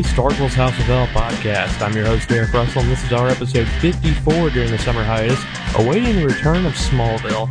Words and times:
only 0.00 0.12
Starkville's 0.12 0.54
House 0.54 0.78
of 0.80 0.88
L 0.88 1.06
podcast. 1.08 1.82
I'm 1.82 1.92
your 1.94 2.06
host, 2.06 2.28
Derek 2.28 2.52
Russell, 2.54 2.80
and 2.82 2.90
this 2.90 3.04
is 3.04 3.12
our 3.12 3.28
episode 3.28 3.68
54 3.80 4.50
during 4.50 4.70
the 4.70 4.78
summer 4.78 5.04
hiatus, 5.04 5.42
awaiting 5.76 6.16
the 6.16 6.26
return 6.26 6.64
of 6.64 6.72
Smallville. 6.72 7.50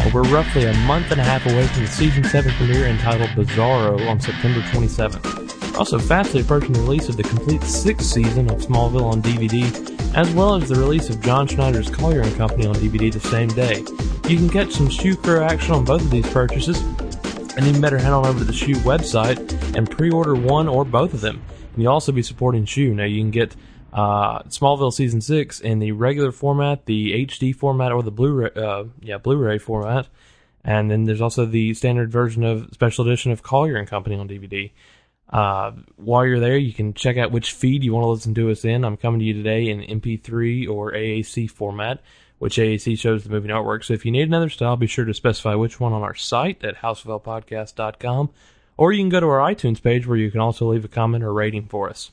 Uh, 0.00 0.10
we're 0.12 0.22
roughly 0.24 0.64
a 0.64 0.74
month 0.86 1.12
and 1.12 1.20
a 1.20 1.24
half 1.24 1.46
away 1.46 1.66
from 1.68 1.82
the 1.82 1.88
season 1.88 2.24
7 2.24 2.50
premiere 2.54 2.86
entitled 2.86 3.30
Bizarro 3.30 4.08
on 4.08 4.18
September 4.18 4.60
27th. 4.60 5.72
We're 5.72 5.78
also 5.78 6.00
fastly 6.00 6.40
approaching 6.40 6.72
the 6.72 6.80
release 6.80 7.08
of 7.08 7.16
the 7.16 7.22
complete 7.22 7.62
sixth 7.62 8.06
season 8.06 8.50
of 8.50 8.58
Smallville 8.58 9.04
on 9.04 9.22
DVD, 9.22 9.64
as 10.16 10.28
well 10.34 10.56
as 10.56 10.68
the 10.68 10.76
release 10.76 11.10
of 11.10 11.20
John 11.20 11.46
Schneider's 11.46 11.90
Collier 11.90 12.28
Company 12.32 12.66
on 12.66 12.74
DVD 12.76 13.12
the 13.12 13.20
same 13.20 13.48
day. 13.48 13.84
You 14.28 14.36
can 14.38 14.48
catch 14.48 14.72
some 14.72 14.88
Shoe 14.88 15.16
Crow 15.16 15.44
action 15.44 15.74
on 15.74 15.84
both 15.84 16.02
of 16.02 16.10
these 16.10 16.28
purchases, 16.30 16.80
and 17.56 17.66
even 17.66 17.80
better, 17.80 17.98
head 17.98 18.12
on 18.12 18.26
over 18.26 18.40
to 18.40 18.44
the 18.44 18.52
Shoe 18.52 18.74
website 18.78 19.76
and 19.76 19.88
pre-order 19.88 20.34
one 20.34 20.66
or 20.66 20.84
both 20.84 21.14
of 21.14 21.20
them. 21.20 21.40
And 21.74 21.82
you'll 21.82 21.92
also 21.92 22.12
be 22.12 22.22
supporting 22.22 22.64
Shoe. 22.64 22.94
Now 22.94 23.04
you 23.04 23.20
can 23.20 23.30
get 23.30 23.54
uh, 23.92 24.42
Smallville 24.44 24.92
season 24.92 25.20
six 25.20 25.60
in 25.60 25.78
the 25.78 25.92
regular 25.92 26.32
format, 26.32 26.86
the 26.86 27.26
HD 27.26 27.54
format, 27.54 27.92
or 27.92 28.02
the 28.02 28.10
Blu-ray, 28.10 28.50
uh, 28.56 28.84
yeah, 29.00 29.18
Blu-ray 29.18 29.58
format. 29.58 30.08
And 30.64 30.90
then 30.90 31.04
there's 31.04 31.20
also 31.20 31.44
the 31.44 31.74
standard 31.74 32.10
version 32.10 32.42
of 32.42 32.70
special 32.72 33.06
edition 33.06 33.32
of 33.32 33.42
Collier 33.42 33.76
and 33.76 33.86
Company 33.86 34.16
on 34.16 34.28
DVD. 34.28 34.70
Uh, 35.28 35.72
while 35.96 36.24
you're 36.24 36.40
there, 36.40 36.56
you 36.56 36.72
can 36.72 36.94
check 36.94 37.16
out 37.16 37.32
which 37.32 37.52
feed 37.52 37.82
you 37.84 37.92
want 37.92 38.04
to 38.04 38.08
listen 38.08 38.34
to 38.34 38.50
us 38.50 38.64
in. 38.64 38.84
I'm 38.84 38.96
coming 38.96 39.20
to 39.20 39.26
you 39.26 39.34
today 39.34 39.68
in 39.68 39.80
MP3 40.00 40.68
or 40.68 40.92
AAC 40.92 41.50
format 41.50 42.00
which 42.38 42.56
AAC 42.56 42.98
shows 42.98 43.24
the 43.24 43.30
movie 43.30 43.48
artwork. 43.48 43.84
So 43.84 43.94
if 43.94 44.04
you 44.04 44.10
need 44.10 44.28
another 44.28 44.50
style, 44.50 44.76
be 44.76 44.86
sure 44.86 45.04
to 45.04 45.14
specify 45.14 45.54
which 45.54 45.80
one 45.80 45.94
on 45.94 46.02
our 46.02 46.14
site 46.14 46.64
at 46.64 46.76
houseoflpodcast.com, 46.76 48.30
or 48.76 48.92
you 48.92 49.02
can 49.02 49.08
go 49.08 49.20
to 49.20 49.28
our 49.28 49.38
iTunes 49.38 49.82
page 49.82 50.06
where 50.06 50.16
you 50.16 50.30
can 50.30 50.40
also 50.40 50.70
leave 50.70 50.84
a 50.84 50.88
comment 50.88 51.24
or 51.24 51.32
rating 51.32 51.66
for 51.66 51.88
us. 51.88 52.10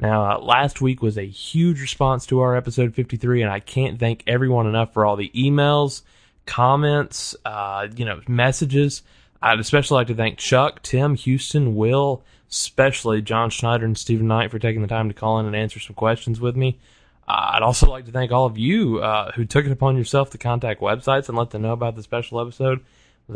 Now, 0.00 0.32
uh, 0.32 0.38
last 0.40 0.80
week 0.80 1.00
was 1.00 1.16
a 1.16 1.26
huge 1.26 1.80
response 1.80 2.26
to 2.26 2.40
our 2.40 2.56
episode 2.56 2.94
53, 2.94 3.42
and 3.42 3.50
I 3.50 3.60
can't 3.60 4.00
thank 4.00 4.24
everyone 4.26 4.66
enough 4.66 4.92
for 4.92 5.06
all 5.06 5.14
the 5.14 5.30
emails, 5.34 6.02
comments, 6.44 7.36
uh, 7.44 7.86
you 7.94 8.04
know, 8.04 8.20
messages. 8.26 9.02
I'd 9.40 9.60
especially 9.60 9.96
like 9.96 10.06
to 10.08 10.14
thank 10.14 10.38
Chuck, 10.38 10.82
Tim, 10.82 11.14
Houston, 11.14 11.76
Will, 11.76 12.24
especially 12.50 13.22
John 13.22 13.50
Schneider 13.50 13.84
and 13.84 13.96
Stephen 13.96 14.26
Knight 14.26 14.50
for 14.50 14.58
taking 14.58 14.82
the 14.82 14.88
time 14.88 15.08
to 15.08 15.14
call 15.14 15.38
in 15.38 15.46
and 15.46 15.54
answer 15.54 15.78
some 15.78 15.94
questions 15.94 16.40
with 16.40 16.56
me. 16.56 16.78
Uh, 17.28 17.52
I'd 17.54 17.62
also 17.62 17.88
like 17.88 18.06
to 18.06 18.12
thank 18.12 18.32
all 18.32 18.46
of 18.46 18.58
you 18.58 18.98
uh, 18.98 19.32
who 19.32 19.44
took 19.44 19.66
it 19.66 19.72
upon 19.72 19.96
yourself 19.96 20.30
to 20.30 20.38
contact 20.38 20.80
websites 20.80 21.28
and 21.28 21.38
let 21.38 21.50
them 21.50 21.62
know 21.62 21.72
about 21.72 21.94
the 21.94 22.02
special 22.02 22.40
episode. 22.40 22.80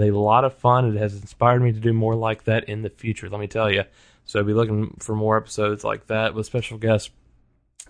A 0.01 0.11
lot 0.11 0.45
of 0.45 0.55
fun. 0.55 0.97
It 0.97 0.99
has 0.99 1.15
inspired 1.15 1.63
me 1.63 1.73
to 1.73 1.81
do 1.81 1.93
more 1.93 2.15
like 2.15 2.45
that 2.45 2.65
in 2.65 2.83
the 2.83 2.91
future, 2.91 3.29
let 3.29 3.41
me 3.41 3.47
tell 3.47 3.71
you. 3.71 3.85
So 4.25 4.43
be 4.43 4.53
looking 4.53 4.97
for 4.99 5.15
more 5.15 5.37
episodes 5.37 5.85
like 5.85 6.09
that 6.09 6.35
with 6.35 6.47
special 6.47 6.79
guests, 6.79 7.11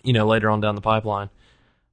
you 0.03 0.13
know, 0.13 0.27
later 0.27 0.51
on 0.51 0.61
down 0.61 0.75
the 0.75 0.81
pipeline. 0.81 1.31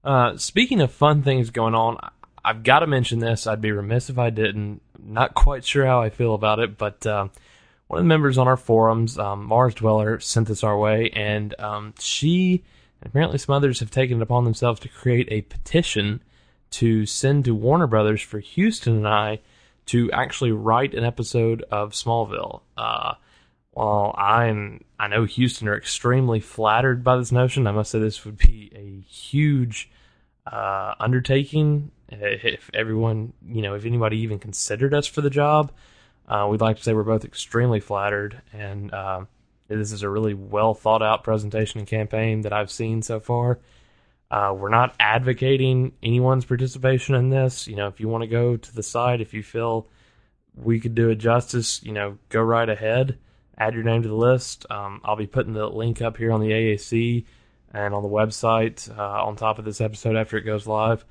Uh, 0.04 0.38
speaking 0.38 0.82
of 0.82 0.92
fun 0.92 1.24
things 1.24 1.50
going 1.50 1.76
on, 1.76 1.98
I've 2.44 2.64
got 2.64 2.80
to 2.80 2.88
mention 2.88 3.20
this. 3.20 3.48
I'd 3.48 3.62
be 3.62 3.72
remiss 3.72 4.10
if 4.10 4.18
I 4.18 4.30
didn't. 4.30 4.82
Not 5.02 5.34
quite 5.34 5.64
sure 5.64 5.86
how 5.86 6.02
I 6.02 6.10
feel 6.10 6.34
about 6.34 6.60
it, 6.60 6.78
but 6.78 7.06
uh, 7.06 7.30
one 7.88 8.00
of 8.00 8.04
the 8.04 8.10
members 8.10 8.38
on 8.38 8.48
our 8.50 8.58
forums, 8.58 9.18
um, 9.18 9.46
Mars 9.46 9.76
Dweller, 9.76 10.20
sent 10.20 10.50
this 10.50 10.64
our 10.64 10.78
way, 10.78 11.10
and 11.12 11.58
um, 11.60 11.94
she 12.00 12.64
and 13.04 13.12
apparently, 13.12 13.38
some 13.38 13.54
others 13.54 13.82
have 13.82 13.92
taken 13.92 14.20
it 14.20 14.24
upon 14.24 14.46
themselves 14.46 14.80
to 14.80 14.88
create 14.88 15.28
a 15.30 15.42
petition 15.42 16.22
to 16.70 17.06
send 17.06 17.44
to 17.44 17.54
Warner 17.54 17.86
Brothers 17.86 18.22
for 18.22 18.40
Houston 18.40 18.96
and 18.96 19.08
I 19.08 19.40
to 19.88 20.12
actually 20.12 20.52
write 20.52 20.94
an 20.94 21.04
episode 21.04 21.64
of 21.72 21.92
Smallville. 21.92 22.62
Uh, 22.78 23.14
while 23.72 24.14
I'm, 24.18 24.84
I 25.00 25.08
know 25.08 25.26
Houston 25.26 25.68
are 25.68 25.78
extremely 25.78 26.40
flattered 26.40 27.04
by 27.04 27.18
this 27.18 27.32
notion. 27.32 27.68
I 27.68 27.72
must 27.72 27.92
say 27.92 28.00
this 28.00 28.24
would 28.24 28.38
be 28.38 28.72
a 28.76 29.12
huge 29.12 29.90
uh, 30.46 30.94
undertaking 31.00 31.92
if 32.10 32.70
everyone, 32.74 33.34
you 33.48 33.62
know, 33.62 33.74
if 33.74 33.86
anybody 33.86 34.20
even 34.20 34.40
considered 34.40 34.94
us 34.94 35.08
for 35.08 35.22
the 35.22 35.30
job. 35.30 35.72
Uh, 36.28 36.48
we'd 36.50 36.62
like 36.62 36.78
to 36.78 36.84
say 36.84 36.94
we're 36.94 37.04
both 37.04 37.26
extremely 37.26 37.80
flattered, 37.80 38.42
and 38.54 38.94
uh, 38.94 39.26
this 39.68 39.92
is 39.92 40.04
a 40.04 40.10
really 40.10 40.34
well 40.34 40.74
thought 40.74 41.02
out 41.02 41.24
presentation 41.24 41.80
and 41.80 41.88
campaign 41.88 42.42
that 42.42 42.54
I've 42.54 42.72
seen 42.72 43.02
so 43.02 43.20
far. 43.20 43.60
Uh, 44.34 44.52
we're 44.52 44.70
not 44.70 44.96
advocating 45.00 45.92
anyone's 46.02 46.44
participation 46.44 47.14
in 47.14 47.30
this. 47.30 47.68
You 47.68 47.76
know, 47.76 47.88
if 47.88 48.00
you 48.00 48.08
want 48.08 48.24
to 48.24 48.28
go 48.28 48.58
to 48.58 48.76
the 48.76 48.82
site, 48.82 49.22
if 49.22 49.32
you 49.32 49.44
feel 49.44 49.88
we 50.56 50.80
could 50.80 50.96
do 50.96 51.10
it 51.10 51.18
justice, 51.18 51.84
you 51.84 51.92
know, 51.92 52.18
go 52.30 52.42
right 52.42 52.68
ahead. 52.68 53.20
Add 53.60 53.76
your 53.76 53.84
name 53.84 54.02
to 54.02 54.08
the 54.08 54.16
list. 54.16 54.66
Um, 54.72 55.02
I'll 55.06 55.16
be 55.16 55.28
putting 55.28 55.54
the 55.54 55.68
link 55.68 56.02
up 56.02 56.18
here 56.18 56.32
on 56.32 56.42
the 56.42 56.50
AAC 56.50 57.26
and 57.72 57.94
on 57.94 58.02
the 58.02 58.10
website 58.10 58.90
uh, 58.98 59.24
on 59.24 59.36
top 59.36 59.60
of 59.60 59.66
this 59.66 59.80
episode 59.80 60.16
after 60.16 60.36
it 60.38 60.46
goes 60.46 60.66
live. 60.66 61.06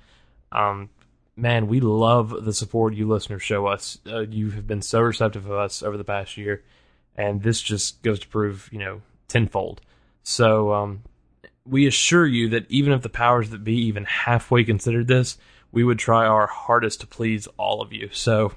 Um, 0.50 0.90
man, 1.36 1.68
we 1.68 1.78
love 1.78 2.44
the 2.44 2.52
support 2.52 2.92
you 2.92 3.06
listeners 3.06 3.40
show 3.40 3.66
us. 3.66 3.98
Uh, 4.04 4.22
you 4.22 4.50
have 4.50 4.66
been 4.66 4.82
so 4.82 5.00
receptive 5.00 5.46
of 5.46 5.52
us 5.52 5.84
over 5.84 5.96
the 5.96 6.02
past 6.02 6.36
year 6.36 6.64
and 7.14 7.40
this 7.40 7.62
just 7.62 8.02
goes 8.02 8.18
to 8.18 8.26
prove, 8.26 8.68
you 8.72 8.80
know, 8.80 9.00
tenfold. 9.28 9.80
So 10.24 10.72
um, 10.72 11.02
we 11.64 11.86
assure 11.86 12.26
you 12.26 12.48
that 12.50 12.70
even 12.70 12.92
if 12.92 13.02
the 13.02 13.08
powers 13.08 13.50
that 13.50 13.64
be 13.64 13.76
even 13.86 14.04
halfway 14.04 14.64
considered 14.64 15.08
this, 15.08 15.38
we 15.70 15.84
would 15.84 15.98
try 15.98 16.26
our 16.26 16.46
hardest 16.46 17.00
to 17.00 17.06
please 17.06 17.46
all 17.56 17.80
of 17.80 17.92
you. 17.92 18.08
So 18.12 18.52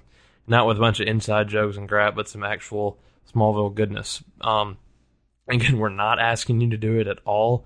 not 0.48 0.68
with 0.68 0.78
a 0.78 0.82
bunch 0.82 1.00
of 1.00 1.08
inside 1.08 1.48
jokes 1.48 1.78
and 1.78 1.88
crap, 1.88 2.16
but 2.16 2.28
some 2.28 2.44
actual 2.44 3.00
Smallville 3.34 3.74
goodness. 3.74 4.24
Um, 4.42 4.78
again, 5.48 5.78
we're 5.78 5.90
not 5.90 6.20
asking 6.20 6.62
you 6.62 6.70
to 6.72 6.78
do 6.78 7.00
it 7.00 7.08
at 7.08 7.20
all, 7.26 7.66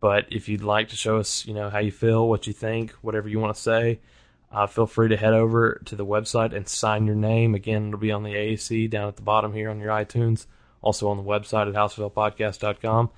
but 0.00 0.26
if 0.30 0.48
you'd 0.48 0.62
like 0.62 0.88
to 0.88 0.96
show 0.96 1.18
us, 1.18 1.46
you 1.46 1.54
know, 1.54 1.70
how 1.70 1.78
you 1.78 1.92
feel, 1.92 2.28
what 2.28 2.46
you 2.46 2.52
think, 2.52 2.92
whatever 3.02 3.28
you 3.28 3.38
want 3.38 3.54
to 3.54 3.60
say, 3.60 4.00
uh, 4.50 4.66
feel 4.66 4.86
free 4.86 5.08
to 5.08 5.16
head 5.16 5.34
over 5.34 5.80
to 5.84 5.94
the 5.94 6.06
website 6.06 6.54
and 6.54 6.66
sign 6.66 7.06
your 7.06 7.16
name. 7.16 7.54
Again, 7.54 7.88
it'll 7.88 8.00
be 8.00 8.12
on 8.12 8.22
the 8.22 8.34
AAC 8.34 8.88
down 8.88 9.08
at 9.08 9.16
the 9.16 9.22
bottom 9.22 9.52
here 9.52 9.68
on 9.68 9.78
your 9.78 9.90
iTunes, 9.90 10.46
also 10.80 11.08
on 11.08 11.18
the 11.18 11.22
website 11.22 11.68
at 11.68 11.74
houseoflpodcast.com. 11.74 13.10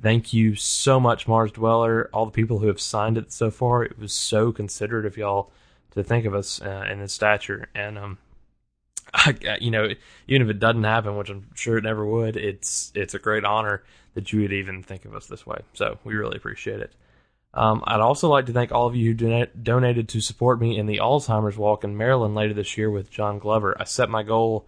Thank 0.00 0.32
you 0.32 0.54
so 0.54 1.00
much, 1.00 1.26
Mars 1.26 1.52
Dweller, 1.52 2.10
all 2.12 2.26
the 2.26 2.32
people 2.32 2.58
who 2.58 2.66
have 2.66 2.80
signed 2.80 3.16
it 3.16 3.32
so 3.32 3.50
far. 3.50 3.82
It 3.82 3.98
was 3.98 4.12
so 4.12 4.52
considerate 4.52 5.06
of 5.06 5.16
y'all 5.16 5.50
to 5.92 6.02
think 6.02 6.26
of 6.26 6.34
us 6.34 6.60
uh, 6.60 6.86
in 6.90 7.00
this 7.00 7.12
stature. 7.14 7.68
And, 7.74 7.98
um, 7.98 8.18
I, 9.14 9.58
you 9.60 9.70
know, 9.70 9.88
even 10.28 10.42
if 10.42 10.48
it 10.48 10.58
doesn't 10.58 10.84
happen, 10.84 11.16
which 11.16 11.30
I'm 11.30 11.46
sure 11.54 11.78
it 11.78 11.84
never 11.84 12.04
would, 12.04 12.36
it's 12.36 12.92
it's 12.94 13.14
a 13.14 13.18
great 13.18 13.44
honor 13.44 13.82
that 14.14 14.32
you 14.32 14.40
would 14.42 14.52
even 14.52 14.82
think 14.82 15.04
of 15.04 15.14
us 15.14 15.26
this 15.26 15.46
way. 15.46 15.58
So 15.72 15.98
we 16.04 16.14
really 16.14 16.36
appreciate 16.36 16.80
it. 16.80 16.92
Um, 17.54 17.82
I'd 17.86 18.00
also 18.00 18.28
like 18.28 18.46
to 18.46 18.52
thank 18.52 18.72
all 18.72 18.86
of 18.86 18.94
you 18.94 19.14
who 19.14 19.46
donated 19.62 20.08
to 20.10 20.20
support 20.20 20.60
me 20.60 20.76
in 20.76 20.86
the 20.86 20.98
Alzheimer's 20.98 21.56
Walk 21.56 21.84
in 21.84 21.96
Maryland 21.96 22.34
later 22.34 22.52
this 22.52 22.76
year 22.76 22.90
with 22.90 23.10
John 23.10 23.38
Glover. 23.38 23.74
I 23.80 23.84
set 23.84 24.10
my 24.10 24.22
goal 24.22 24.66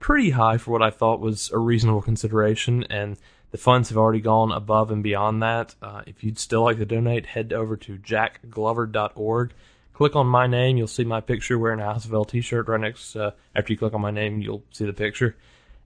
pretty 0.00 0.30
high 0.30 0.58
for 0.58 0.70
what 0.72 0.82
I 0.82 0.90
thought 0.90 1.20
was 1.20 1.50
a 1.50 1.58
reasonable 1.58 2.02
consideration, 2.02 2.84
and 2.90 3.16
the 3.54 3.58
funds 3.58 3.88
have 3.88 3.98
already 3.98 4.20
gone 4.20 4.50
above 4.50 4.90
and 4.90 5.00
beyond 5.00 5.40
that. 5.40 5.76
Uh, 5.80 6.02
if 6.08 6.24
you'd 6.24 6.40
still 6.40 6.64
like 6.64 6.76
to 6.78 6.84
donate, 6.84 7.24
head 7.24 7.52
over 7.52 7.76
to 7.76 7.96
jackglover.org. 7.96 9.52
Click 9.92 10.16
on 10.16 10.26
my 10.26 10.48
name. 10.48 10.76
You'll 10.76 10.88
see 10.88 11.04
my 11.04 11.20
picture 11.20 11.56
wearing 11.56 11.78
a 11.78 11.84
House 11.84 12.04
of 12.04 12.12
L 12.12 12.24
t-shirt 12.24 12.66
right 12.66 12.80
next. 12.80 13.14
Uh, 13.14 13.30
after 13.54 13.72
you 13.72 13.78
click 13.78 13.94
on 13.94 14.00
my 14.00 14.10
name, 14.10 14.40
you'll 14.40 14.64
see 14.72 14.86
the 14.86 14.92
picture 14.92 15.36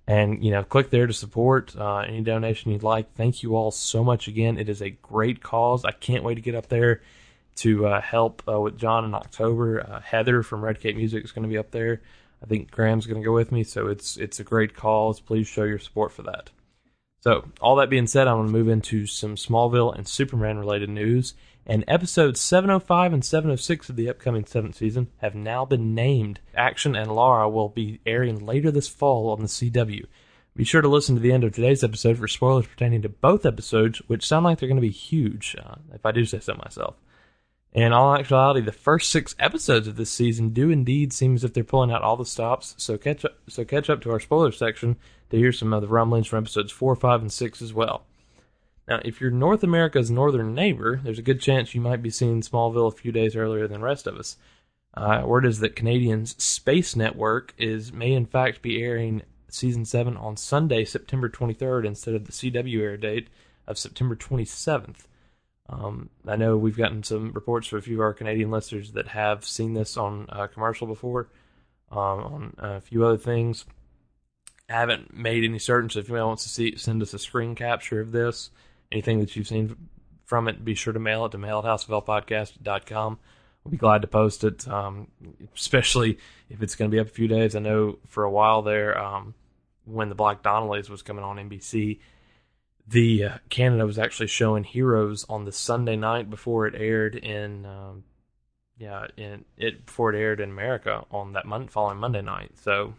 and 0.06 0.42
you 0.42 0.50
know 0.50 0.64
click 0.64 0.88
there 0.88 1.06
to 1.06 1.12
support 1.12 1.76
uh, 1.76 1.98
any 1.98 2.22
donation 2.22 2.72
you'd 2.72 2.82
like 2.82 3.12
thank 3.14 3.42
you 3.42 3.54
all 3.54 3.70
so 3.70 4.02
much 4.02 4.28
again 4.28 4.56
it 4.56 4.70
is 4.70 4.80
a 4.80 4.88
great 4.88 5.42
cause 5.42 5.84
i 5.84 5.90
can't 5.90 6.24
wait 6.24 6.36
to 6.36 6.40
get 6.40 6.54
up 6.54 6.68
there 6.68 7.02
to 7.54 7.86
uh, 7.86 8.00
help 8.00 8.42
uh, 8.48 8.58
with 8.58 8.78
john 8.78 9.04
in 9.04 9.12
october 9.12 9.82
uh, 9.86 10.00
heather 10.00 10.42
from 10.42 10.64
red 10.64 10.80
cape 10.80 10.96
music 10.96 11.22
is 11.22 11.32
going 11.32 11.42
to 11.42 11.48
be 11.48 11.58
up 11.58 11.72
there 11.72 12.00
i 12.42 12.46
think 12.46 12.70
graham's 12.70 13.04
going 13.04 13.20
to 13.20 13.26
go 13.26 13.34
with 13.34 13.52
me 13.52 13.62
so 13.62 13.86
it's 13.86 14.16
it's 14.16 14.40
a 14.40 14.44
great 14.44 14.74
cause 14.74 15.20
please 15.20 15.46
show 15.46 15.64
your 15.64 15.78
support 15.78 16.10
for 16.10 16.22
that 16.22 16.48
so 17.20 17.44
all 17.60 17.76
that 17.76 17.90
being 17.90 18.06
said 18.06 18.28
i'm 18.28 18.46
to 18.46 18.52
move 18.52 18.68
into 18.68 19.06
some 19.06 19.34
smallville 19.36 19.94
and 19.94 20.06
superman 20.06 20.58
related 20.58 20.88
news 20.88 21.34
and 21.68 21.84
episodes 21.86 22.40
705 22.40 23.12
and 23.12 23.24
706 23.24 23.90
of 23.90 23.96
the 23.96 24.08
upcoming 24.08 24.46
seventh 24.46 24.76
season 24.76 25.08
have 25.18 25.34
now 25.34 25.66
been 25.66 25.94
named. 25.94 26.40
Action 26.56 26.96
and 26.96 27.14
Lara 27.14 27.46
will 27.48 27.68
be 27.68 28.00
airing 28.06 28.44
later 28.44 28.70
this 28.70 28.88
fall 28.88 29.30
on 29.30 29.40
the 29.40 29.46
CW. 29.46 30.06
Be 30.56 30.64
sure 30.64 30.80
to 30.80 30.88
listen 30.88 31.14
to 31.14 31.20
the 31.20 31.30
end 31.30 31.44
of 31.44 31.52
today's 31.52 31.84
episode 31.84 32.18
for 32.18 32.26
spoilers 32.26 32.66
pertaining 32.66 33.02
to 33.02 33.08
both 33.10 33.44
episodes, 33.44 33.98
which 34.08 34.26
sound 34.26 34.44
like 34.44 34.58
they're 34.58 34.68
going 34.68 34.80
to 34.80 34.80
be 34.80 34.88
huge, 34.88 35.54
uh, 35.62 35.76
if 35.92 36.04
I 36.06 36.10
do 36.10 36.24
say 36.24 36.40
so 36.40 36.54
myself. 36.54 36.96
In 37.72 37.92
all 37.92 38.14
actuality, 38.14 38.60
the 38.60 38.72
first 38.72 39.10
six 39.10 39.36
episodes 39.38 39.86
of 39.86 39.96
this 39.96 40.10
season 40.10 40.50
do 40.50 40.70
indeed 40.70 41.12
seem 41.12 41.34
as 41.34 41.44
if 41.44 41.52
they're 41.52 41.64
pulling 41.64 41.92
out 41.92 42.02
all 42.02 42.16
the 42.16 42.24
stops. 42.24 42.74
So 42.78 42.96
catch 42.96 43.24
up, 43.24 43.36
so 43.48 43.64
catch 43.64 43.90
up 43.90 44.00
to 44.02 44.10
our 44.10 44.20
spoiler 44.20 44.52
section 44.52 44.96
to 45.30 45.36
hear 45.36 45.52
some 45.52 45.72
of 45.72 45.82
the 45.82 45.88
rumblings 45.88 46.26
from 46.26 46.44
episodes 46.44 46.72
four, 46.72 46.96
five, 46.96 47.20
and 47.20 47.32
six 47.32 47.60
as 47.60 47.74
well. 47.74 48.06
Now, 48.88 49.00
if 49.04 49.20
you're 49.20 49.30
North 49.30 49.62
America's 49.62 50.10
northern 50.10 50.54
neighbor, 50.54 50.98
there's 51.04 51.18
a 51.18 51.22
good 51.22 51.42
chance 51.42 51.74
you 51.74 51.82
might 51.82 52.02
be 52.02 52.08
seeing 52.08 52.40
Smallville 52.40 52.88
a 52.88 52.96
few 52.96 53.12
days 53.12 53.36
earlier 53.36 53.68
than 53.68 53.80
the 53.80 53.86
rest 53.86 54.06
of 54.06 54.16
us. 54.16 54.38
Uh, 54.94 55.22
word 55.26 55.44
is 55.44 55.60
that 55.60 55.76
Canadian's 55.76 56.42
Space 56.42 56.96
Network 56.96 57.54
is 57.58 57.92
may 57.92 58.14
in 58.14 58.24
fact 58.24 58.62
be 58.62 58.82
airing 58.82 59.22
season 59.50 59.84
seven 59.84 60.16
on 60.16 60.38
Sunday, 60.38 60.84
September 60.84 61.28
23rd, 61.28 61.86
instead 61.86 62.14
of 62.14 62.24
the 62.24 62.32
CW 62.32 62.80
air 62.80 62.96
date 62.96 63.28
of 63.66 63.78
September 63.78 64.16
27th. 64.16 65.06
Um, 65.68 66.08
I 66.26 66.36
know 66.36 66.56
we've 66.56 66.76
gotten 66.76 67.02
some 67.02 67.32
reports 67.32 67.68
from 67.68 67.78
a 67.78 67.82
few 67.82 67.96
of 67.96 68.00
our 68.00 68.14
Canadian 68.14 68.50
listeners 68.50 68.92
that 68.92 69.08
have 69.08 69.44
seen 69.44 69.74
this 69.74 69.96
on 69.96 70.26
a 70.30 70.48
commercial 70.48 70.86
before, 70.86 71.28
um, 71.90 71.98
on 71.98 72.54
a 72.58 72.80
few 72.80 73.04
other 73.04 73.18
things. 73.18 73.64
I 74.68 74.74
haven't 74.74 75.14
made 75.14 75.44
any 75.44 75.58
certain, 75.58 75.90
so 75.90 76.00
if 76.00 76.10
anyone 76.10 76.28
wants 76.28 76.42
to 76.44 76.48
see, 76.48 76.76
send 76.76 77.02
us 77.02 77.14
a 77.14 77.18
screen 77.18 77.54
capture 77.54 78.00
of 78.00 78.12
this, 78.12 78.50
anything 78.92 79.20
that 79.20 79.34
you've 79.34 79.48
seen 79.48 79.76
from 80.24 80.48
it, 80.48 80.64
be 80.64 80.74
sure 80.74 80.92
to 80.92 80.98
mail 80.98 81.24
it 81.24 81.32
to 81.32 81.38
mail 81.38 81.62
at. 81.66 81.88
We'll 83.64 83.70
be 83.70 83.76
glad 83.76 84.02
to 84.02 84.08
post 84.08 84.44
it, 84.44 84.68
um, 84.68 85.08
especially 85.54 86.18
if 86.48 86.62
it's 86.62 86.74
going 86.74 86.90
to 86.90 86.94
be 86.94 87.00
up 87.00 87.06
a 87.06 87.10
few 87.10 87.28
days. 87.28 87.56
I 87.56 87.60
know 87.60 87.98
for 88.06 88.24
a 88.24 88.30
while 88.30 88.62
there, 88.62 88.98
um, 88.98 89.34
when 89.84 90.08
the 90.08 90.14
Black 90.14 90.42
Donnellys 90.42 90.88
was 90.88 91.02
coming 91.02 91.24
on 91.24 91.36
NBC, 91.36 91.98
the 92.90 93.24
uh, 93.24 93.38
Canada 93.50 93.84
was 93.84 93.98
actually 93.98 94.28
showing 94.28 94.64
Heroes 94.64 95.26
on 95.28 95.44
the 95.44 95.52
Sunday 95.52 95.96
night 95.96 96.30
before 96.30 96.66
it 96.66 96.74
aired 96.74 97.16
in, 97.16 97.66
um, 97.66 98.04
yeah, 98.78 99.06
in 99.16 99.44
it 99.56 99.86
before 99.86 100.12
it 100.12 100.18
aired 100.18 100.40
in 100.40 100.50
America 100.50 101.04
on 101.10 101.32
that 101.34 101.44
month 101.44 101.70
following 101.70 101.98
Monday 101.98 102.22
night. 102.22 102.52
So 102.62 102.94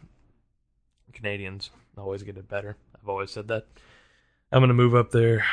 Canadians 1.14 1.72
always 1.98 2.24
get 2.24 2.38
it 2.38 2.48
better. 2.48 2.78
I've 3.02 3.10
always 3.10 3.32
said 3.32 3.48
that. 3.48 3.66
I'm 4.52 4.62
gonna 4.62 4.74
move 4.74 4.96
up 4.96 5.12
there 5.12 5.46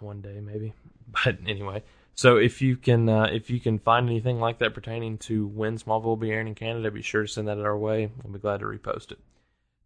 one 0.00 0.20
day, 0.20 0.40
maybe. 0.40 0.72
But 1.24 1.38
anyway, 1.46 1.84
so 2.14 2.36
if 2.36 2.60
you 2.60 2.76
can 2.76 3.08
uh, 3.08 3.28
if 3.32 3.48
you 3.48 3.60
can 3.60 3.78
find 3.78 4.08
anything 4.08 4.40
like 4.40 4.58
that 4.58 4.74
pertaining 4.74 5.18
to 5.18 5.46
when 5.46 5.78
Smallville 5.78 6.02
will 6.02 6.16
be 6.16 6.32
airing 6.32 6.48
in 6.48 6.54
Canada, 6.56 6.90
be 6.90 7.00
sure 7.00 7.22
to 7.22 7.28
send 7.28 7.46
that 7.46 7.60
our 7.60 7.78
way. 7.78 8.10
We'll 8.22 8.32
be 8.32 8.40
glad 8.40 8.58
to 8.60 8.66
repost 8.66 9.12
it. 9.12 9.18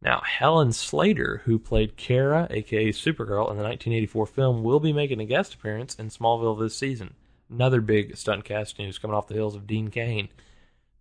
Now, 0.02 0.23
Helen 0.25 0.73
Slater, 0.73 1.43
who 1.44 1.58
played 1.58 1.97
Kara, 1.97 2.47
aka 2.50 2.88
Supergirl, 2.88 3.50
in 3.50 3.58
the 3.58 3.64
1984 3.64 4.26
film, 4.26 4.62
will 4.62 4.81
be 4.81 4.94
making 4.94 5.20
a 5.20 5.26
guest 5.26 5.55
appearance 5.55 5.94
in 5.94 6.08
Smallville 6.08 6.58
this 6.58 6.76
season. 6.76 7.14
Another 7.50 7.81
big 7.81 8.17
stunt 8.17 8.44
cast 8.44 8.79
news 8.79 8.99
coming 8.99 9.14
off 9.14 9.29
the 9.29 9.35
heels 9.35 9.55
of 9.55 9.67
Dean 9.67 9.88
Cain 9.88 10.29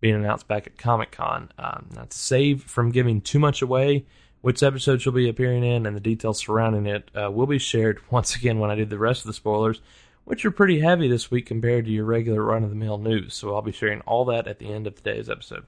being 0.00 0.14
announced 0.14 0.48
back 0.48 0.66
at 0.66 0.76
Comic 0.76 1.12
Con. 1.12 1.50
Um, 1.58 1.88
to 1.94 2.18
save 2.18 2.62
from 2.64 2.90
giving 2.90 3.20
too 3.20 3.38
much 3.38 3.62
away, 3.62 4.04
which 4.40 4.62
episode 4.62 5.00
she'll 5.00 5.12
be 5.12 5.28
appearing 5.28 5.64
in 5.64 5.86
and 5.86 5.94
the 5.94 6.00
details 6.00 6.38
surrounding 6.38 6.86
it 6.86 7.10
uh, 7.14 7.30
will 7.30 7.46
be 7.46 7.58
shared 7.58 8.00
once 8.10 8.34
again 8.34 8.58
when 8.58 8.70
I 8.70 8.74
do 8.74 8.84
the 8.84 8.98
rest 8.98 9.22
of 9.22 9.28
the 9.28 9.34
spoilers, 9.34 9.80
which 10.24 10.44
are 10.44 10.50
pretty 10.50 10.80
heavy 10.80 11.08
this 11.08 11.30
week 11.30 11.46
compared 11.46 11.86
to 11.86 11.90
your 11.90 12.04
regular 12.04 12.42
run 12.42 12.64
of 12.64 12.70
the 12.70 12.76
mill 12.76 12.98
news. 12.98 13.34
So 13.34 13.54
I'll 13.54 13.62
be 13.62 13.72
sharing 13.72 14.00
all 14.02 14.26
that 14.26 14.46
at 14.46 14.58
the 14.58 14.72
end 14.72 14.86
of 14.86 14.94
today's 14.94 15.30
episode. 15.30 15.64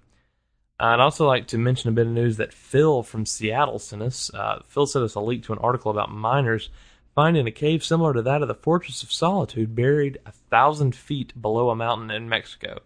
I'd 0.82 1.00
also 1.00 1.26
like 1.26 1.46
to 1.48 1.58
mention 1.58 1.90
a 1.90 1.92
bit 1.92 2.06
of 2.06 2.12
news 2.12 2.38
that 2.38 2.52
Phil 2.52 3.02
from 3.02 3.24
Seattle 3.24 3.78
sent 3.78 4.02
us. 4.02 4.32
Uh, 4.34 4.62
Phil 4.66 4.86
sent 4.86 5.04
us 5.04 5.14
a 5.14 5.20
link 5.20 5.44
to 5.44 5.52
an 5.52 5.58
article 5.60 5.90
about 5.90 6.10
miners 6.10 6.70
finding 7.14 7.46
a 7.46 7.52
cave 7.52 7.84
similar 7.84 8.12
to 8.14 8.22
that 8.22 8.42
of 8.42 8.48
the 8.48 8.54
Fortress 8.54 9.02
of 9.02 9.12
Solitude 9.12 9.74
buried 9.74 10.18
a 10.26 10.32
thousand 10.32 10.94
feet 10.94 11.40
below 11.40 11.70
a 11.70 11.76
mountain 11.76 12.10
in 12.10 12.28
Mexico. 12.28 12.80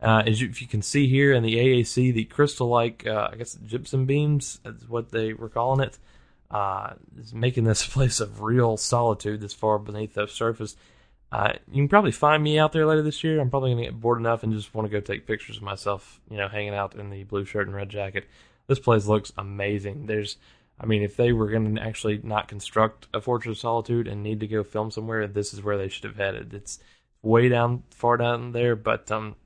Uh, 0.00 0.22
as 0.26 0.40
you, 0.40 0.48
if 0.48 0.60
you 0.60 0.66
can 0.66 0.82
see 0.82 1.08
here 1.08 1.32
in 1.32 1.42
the 1.42 1.54
AAC, 1.54 2.12
the 2.12 2.24
crystal-like, 2.24 3.06
uh, 3.06 3.30
I 3.32 3.36
guess, 3.36 3.54
gypsum 3.54 4.04
beams 4.04 4.60
is 4.64 4.88
what 4.88 5.10
they 5.10 5.32
were 5.32 5.48
calling 5.48 5.86
it, 5.86 5.98
uh, 6.50 6.94
is 7.18 7.32
making 7.32 7.64
this 7.64 7.86
place 7.92 8.20
of 8.20 8.42
real 8.42 8.76
solitude 8.76 9.40
this 9.40 9.54
far 9.54 9.78
beneath 9.78 10.14
the 10.14 10.26
surface. 10.26 10.76
Uh, 11.32 11.54
you 11.68 11.76
can 11.76 11.88
probably 11.88 12.12
find 12.12 12.42
me 12.42 12.58
out 12.58 12.72
there 12.72 12.84
later 12.84 13.00
this 13.00 13.24
year. 13.24 13.40
I'm 13.40 13.48
probably 13.48 13.70
going 13.70 13.84
to 13.84 13.90
get 13.90 14.00
bored 14.00 14.18
enough 14.18 14.42
and 14.42 14.52
just 14.52 14.74
want 14.74 14.86
to 14.86 14.92
go 14.92 15.00
take 15.00 15.26
pictures 15.26 15.56
of 15.56 15.62
myself, 15.62 16.20
you 16.30 16.36
know, 16.36 16.46
hanging 16.46 16.74
out 16.74 16.94
in 16.94 17.08
the 17.08 17.24
blue 17.24 17.46
shirt 17.46 17.66
and 17.66 17.74
red 17.74 17.88
jacket. 17.88 18.28
This 18.66 18.78
place 18.78 19.06
looks 19.06 19.32
amazing. 19.38 20.04
There's, 20.04 20.36
I 20.78 20.84
mean, 20.84 21.02
if 21.02 21.16
they 21.16 21.32
were 21.32 21.48
going 21.48 21.76
to 21.76 21.82
actually 21.82 22.20
not 22.22 22.48
construct 22.48 23.08
a 23.14 23.20
Fortress 23.22 23.56
of 23.56 23.60
Solitude 23.60 24.08
and 24.08 24.22
need 24.22 24.40
to 24.40 24.46
go 24.46 24.62
film 24.62 24.90
somewhere, 24.90 25.26
this 25.26 25.54
is 25.54 25.62
where 25.62 25.78
they 25.78 25.88
should 25.88 26.04
have 26.04 26.16
headed. 26.16 26.52
It's 26.52 26.78
way 27.22 27.48
down, 27.48 27.84
far 27.90 28.18
down 28.18 28.52
there, 28.52 28.76
but 28.76 29.10
um, 29.10 29.36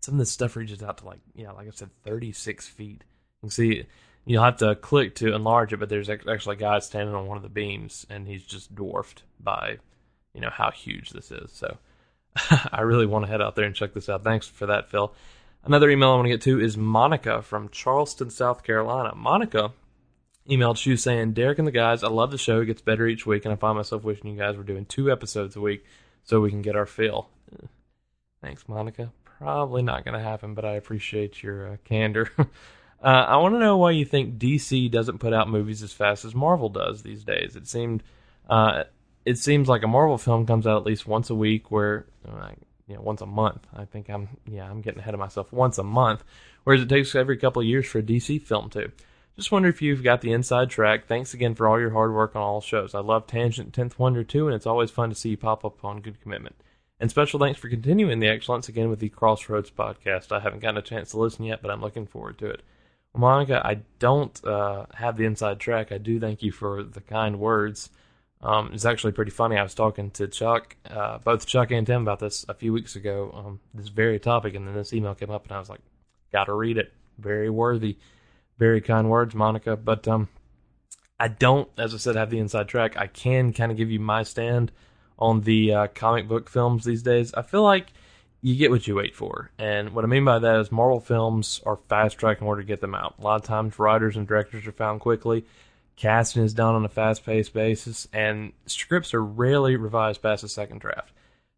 some 0.00 0.16
of 0.16 0.18
this 0.18 0.30
stuff 0.30 0.54
reaches 0.54 0.82
out 0.82 0.98
to 0.98 1.06
like, 1.06 1.20
yeah, 1.34 1.50
like 1.52 1.66
I 1.66 1.70
said, 1.70 1.90
36 2.04 2.68
feet. 2.68 3.04
You 3.40 3.46
can 3.46 3.50
see, 3.50 3.86
you'll 4.26 4.44
have 4.44 4.58
to 4.58 4.74
click 4.74 5.14
to 5.14 5.34
enlarge 5.34 5.72
it, 5.72 5.78
but 5.78 5.88
there's 5.88 6.10
actually 6.10 6.56
a 6.56 6.58
guy 6.58 6.78
standing 6.80 7.14
on 7.14 7.26
one 7.26 7.38
of 7.38 7.42
the 7.42 7.48
beams, 7.48 8.04
and 8.10 8.28
he's 8.28 8.44
just 8.44 8.74
dwarfed 8.74 9.22
by 9.40 9.78
you 10.36 10.42
know 10.42 10.50
how 10.50 10.70
huge 10.70 11.10
this 11.10 11.32
is. 11.32 11.50
So 11.50 11.78
I 12.72 12.82
really 12.82 13.06
want 13.06 13.24
to 13.24 13.30
head 13.30 13.42
out 13.42 13.56
there 13.56 13.64
and 13.64 13.74
check 13.74 13.94
this 13.94 14.08
out. 14.08 14.22
Thanks 14.22 14.46
for 14.46 14.66
that, 14.66 14.90
Phil. 14.90 15.12
Another 15.64 15.90
email 15.90 16.10
I 16.10 16.14
want 16.14 16.26
to 16.26 16.30
get 16.30 16.42
to 16.42 16.60
is 16.60 16.76
Monica 16.76 17.42
from 17.42 17.70
Charleston, 17.70 18.30
South 18.30 18.62
Carolina. 18.62 19.14
Monica 19.16 19.72
emailed 20.48 20.84
you 20.86 20.96
saying, 20.96 21.32
Derek 21.32 21.58
and 21.58 21.66
the 21.66 21.72
guys, 21.72 22.04
I 22.04 22.08
love 22.08 22.30
the 22.30 22.38
show. 22.38 22.60
It 22.60 22.66
gets 22.66 22.82
better 22.82 23.06
each 23.06 23.26
week, 23.26 23.44
and 23.44 23.52
I 23.52 23.56
find 23.56 23.76
myself 23.76 24.04
wishing 24.04 24.30
you 24.30 24.38
guys 24.38 24.56
were 24.56 24.62
doing 24.62 24.84
two 24.84 25.10
episodes 25.10 25.56
a 25.56 25.60
week 25.60 25.84
so 26.22 26.40
we 26.40 26.50
can 26.50 26.62
get 26.62 26.76
our 26.76 26.86
fill. 26.86 27.28
Thanks, 28.42 28.68
Monica. 28.68 29.10
Probably 29.38 29.82
not 29.82 30.04
going 30.04 30.16
to 30.16 30.22
happen, 30.22 30.54
but 30.54 30.64
I 30.64 30.74
appreciate 30.74 31.42
your 31.42 31.72
uh, 31.72 31.76
candor. 31.84 32.30
uh, 32.38 32.44
I 33.02 33.36
want 33.38 33.54
to 33.54 33.58
know 33.58 33.76
why 33.76 33.90
you 33.90 34.04
think 34.04 34.38
DC 34.38 34.90
doesn't 34.90 35.18
put 35.18 35.32
out 35.32 35.48
movies 35.48 35.82
as 35.82 35.92
fast 35.92 36.24
as 36.24 36.34
Marvel 36.34 36.68
does 36.68 37.02
these 37.02 37.24
days. 37.24 37.56
It 37.56 37.66
seemed 37.66 38.02
uh, 38.48 38.84
it 39.26 39.38
seems 39.38 39.68
like 39.68 39.82
a 39.82 39.88
Marvel 39.88 40.16
film 40.16 40.46
comes 40.46 40.66
out 40.66 40.78
at 40.78 40.86
least 40.86 41.06
once 41.06 41.28
a 41.28 41.34
week, 41.34 41.70
where 41.70 42.06
uh, 42.26 42.50
you 42.86 42.94
know 42.94 43.02
once 43.02 43.20
a 43.20 43.26
month. 43.26 43.66
I 43.74 43.84
think 43.84 44.08
I'm 44.08 44.28
yeah 44.46 44.70
I'm 44.70 44.80
getting 44.80 45.00
ahead 45.00 45.14
of 45.14 45.20
myself. 45.20 45.52
Once 45.52 45.76
a 45.76 45.82
month, 45.82 46.24
whereas 46.64 46.80
it 46.80 46.88
takes 46.88 47.14
every 47.14 47.36
couple 47.36 47.60
of 47.60 47.68
years 47.68 47.86
for 47.86 47.98
a 47.98 48.02
DC 48.02 48.40
film 48.40 48.70
to. 48.70 48.92
Just 49.34 49.52
wonder 49.52 49.68
if 49.68 49.82
you've 49.82 50.02
got 50.02 50.22
the 50.22 50.32
inside 50.32 50.70
track. 50.70 51.06
Thanks 51.06 51.34
again 51.34 51.54
for 51.54 51.68
all 51.68 51.78
your 51.78 51.90
hard 51.90 52.14
work 52.14 52.34
on 52.34 52.40
all 52.40 52.62
shows. 52.62 52.94
I 52.94 53.00
love 53.00 53.26
Tangent 53.26 53.72
10th 53.72 53.98
Wonder 53.98 54.24
too, 54.24 54.46
and 54.46 54.54
it's 54.54 54.66
always 54.66 54.90
fun 54.90 55.10
to 55.10 55.14
see 55.14 55.30
you 55.30 55.36
pop 55.36 55.62
up 55.62 55.84
on 55.84 56.00
Good 56.00 56.22
Commitment. 56.22 56.56
And 56.98 57.10
special 57.10 57.38
thanks 57.38 57.60
for 57.60 57.68
continuing 57.68 58.20
the 58.20 58.28
excellence 58.28 58.70
again 58.70 58.88
with 58.88 59.00
the 59.00 59.10
Crossroads 59.10 59.70
podcast. 59.70 60.32
I 60.32 60.40
haven't 60.40 60.60
gotten 60.60 60.78
a 60.78 60.82
chance 60.82 61.10
to 61.10 61.18
listen 61.18 61.44
yet, 61.44 61.60
but 61.60 61.70
I'm 61.70 61.82
looking 61.82 62.06
forward 62.06 62.38
to 62.38 62.46
it. 62.46 62.62
Monica, 63.14 63.60
I 63.62 63.80
don't 63.98 64.42
uh, 64.42 64.86
have 64.94 65.18
the 65.18 65.26
inside 65.26 65.60
track. 65.60 65.92
I 65.92 65.98
do 65.98 66.18
thank 66.18 66.42
you 66.42 66.52
for 66.52 66.82
the 66.82 67.02
kind 67.02 67.38
words. 67.38 67.90
Um, 68.46 68.70
it's 68.72 68.84
actually 68.84 69.10
pretty 69.10 69.32
funny. 69.32 69.56
I 69.56 69.62
was 69.64 69.74
talking 69.74 70.12
to 70.12 70.28
Chuck, 70.28 70.76
uh, 70.88 71.18
both 71.18 71.46
Chuck 71.46 71.72
and 71.72 71.84
Tim, 71.84 72.02
about 72.02 72.20
this 72.20 72.46
a 72.48 72.54
few 72.54 72.72
weeks 72.72 72.94
ago, 72.94 73.32
um, 73.34 73.60
this 73.74 73.88
very 73.88 74.20
topic, 74.20 74.54
and 74.54 74.68
then 74.68 74.74
this 74.74 74.92
email 74.92 75.16
came 75.16 75.30
up, 75.30 75.42
and 75.46 75.52
I 75.52 75.58
was 75.58 75.68
like, 75.68 75.80
"Got 76.32 76.44
to 76.44 76.52
read 76.52 76.78
it." 76.78 76.92
Very 77.18 77.50
worthy, 77.50 77.98
very 78.56 78.80
kind 78.80 79.10
words, 79.10 79.34
Monica. 79.34 79.76
But 79.76 80.06
um, 80.06 80.28
I 81.18 81.26
don't, 81.26 81.68
as 81.76 81.92
I 81.92 81.96
said, 81.96 82.14
have 82.14 82.30
the 82.30 82.38
inside 82.38 82.68
track. 82.68 82.96
I 82.96 83.08
can 83.08 83.52
kind 83.52 83.72
of 83.72 83.78
give 83.78 83.90
you 83.90 83.98
my 83.98 84.22
stand 84.22 84.70
on 85.18 85.40
the 85.40 85.74
uh, 85.74 85.86
comic 85.88 86.28
book 86.28 86.48
films 86.48 86.84
these 86.84 87.02
days. 87.02 87.34
I 87.34 87.42
feel 87.42 87.64
like 87.64 87.88
you 88.42 88.54
get 88.54 88.70
what 88.70 88.86
you 88.86 88.94
wait 88.94 89.16
for, 89.16 89.50
and 89.58 89.90
what 89.90 90.04
I 90.04 90.06
mean 90.06 90.24
by 90.24 90.38
that 90.38 90.60
is 90.60 90.70
Marvel 90.70 91.00
films 91.00 91.60
are 91.66 91.80
fast 91.88 92.16
track 92.18 92.40
in 92.40 92.46
order 92.46 92.62
to 92.62 92.68
get 92.68 92.80
them 92.80 92.94
out. 92.94 93.16
A 93.18 93.22
lot 93.22 93.40
of 93.40 93.42
times, 93.42 93.76
writers 93.80 94.16
and 94.16 94.24
directors 94.24 94.68
are 94.68 94.72
found 94.72 95.00
quickly 95.00 95.44
Casting 95.96 96.42
is 96.42 96.54
done 96.54 96.74
on 96.74 96.84
a 96.84 96.90
fast 96.90 97.24
paced 97.24 97.54
basis, 97.54 98.06
and 98.12 98.52
scripts 98.66 99.14
are 99.14 99.24
rarely 99.24 99.76
revised 99.76 100.22
past 100.22 100.42
the 100.42 100.48
second 100.48 100.80
draft. 100.80 101.12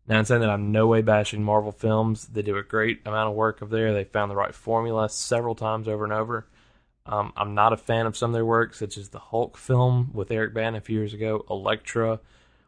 Now, 0.06 0.18
I'm 0.18 0.24
saying 0.24 0.40
that 0.40 0.50
I'm 0.50 0.72
no 0.72 0.86
way 0.86 1.02
bashing 1.02 1.42
Marvel 1.42 1.72
films. 1.72 2.26
They 2.28 2.42
do 2.42 2.56
a 2.56 2.62
great 2.62 3.00
amount 3.04 3.28
of 3.28 3.34
work 3.34 3.60
over 3.60 3.74
there. 3.74 3.92
They 3.92 4.04
found 4.04 4.30
the 4.30 4.36
right 4.36 4.54
formula 4.54 5.08
several 5.08 5.54
times 5.54 5.88
over 5.88 6.04
and 6.04 6.12
over. 6.12 6.46
Um, 7.04 7.32
I'm 7.36 7.54
not 7.54 7.72
a 7.72 7.76
fan 7.76 8.06
of 8.06 8.16
some 8.16 8.30
of 8.30 8.34
their 8.34 8.44
work, 8.44 8.74
such 8.74 8.96
as 8.96 9.08
the 9.08 9.18
Hulk 9.18 9.56
film 9.56 10.10
with 10.12 10.30
Eric 10.30 10.54
Bana 10.54 10.78
a 10.78 10.80
few 10.80 10.98
years 10.98 11.14
ago, 11.14 11.44
Elektra 11.50 12.20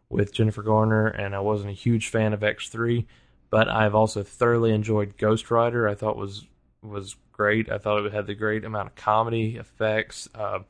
with 0.08 0.34
Jennifer 0.34 0.62
Garner, 0.62 1.06
and 1.06 1.34
I 1.34 1.40
wasn't 1.40 1.70
a 1.70 1.74
huge 1.74 2.08
fan 2.08 2.32
of 2.32 2.40
X3. 2.40 3.06
But 3.48 3.68
I've 3.68 3.94
also 3.94 4.22
thoroughly 4.22 4.72
enjoyed 4.72 5.16
Ghost 5.16 5.50
Rider. 5.50 5.88
I 5.88 5.94
thought 5.94 6.16
was 6.16 6.46
was 6.82 7.16
great. 7.32 7.70
I 7.70 7.78
thought 7.78 8.04
it 8.04 8.12
had 8.12 8.26
the 8.26 8.34
great 8.34 8.64
amount 8.64 8.88
of 8.88 8.94
comedy 8.94 9.56
effects. 9.56 10.28
Uh, 10.34 10.60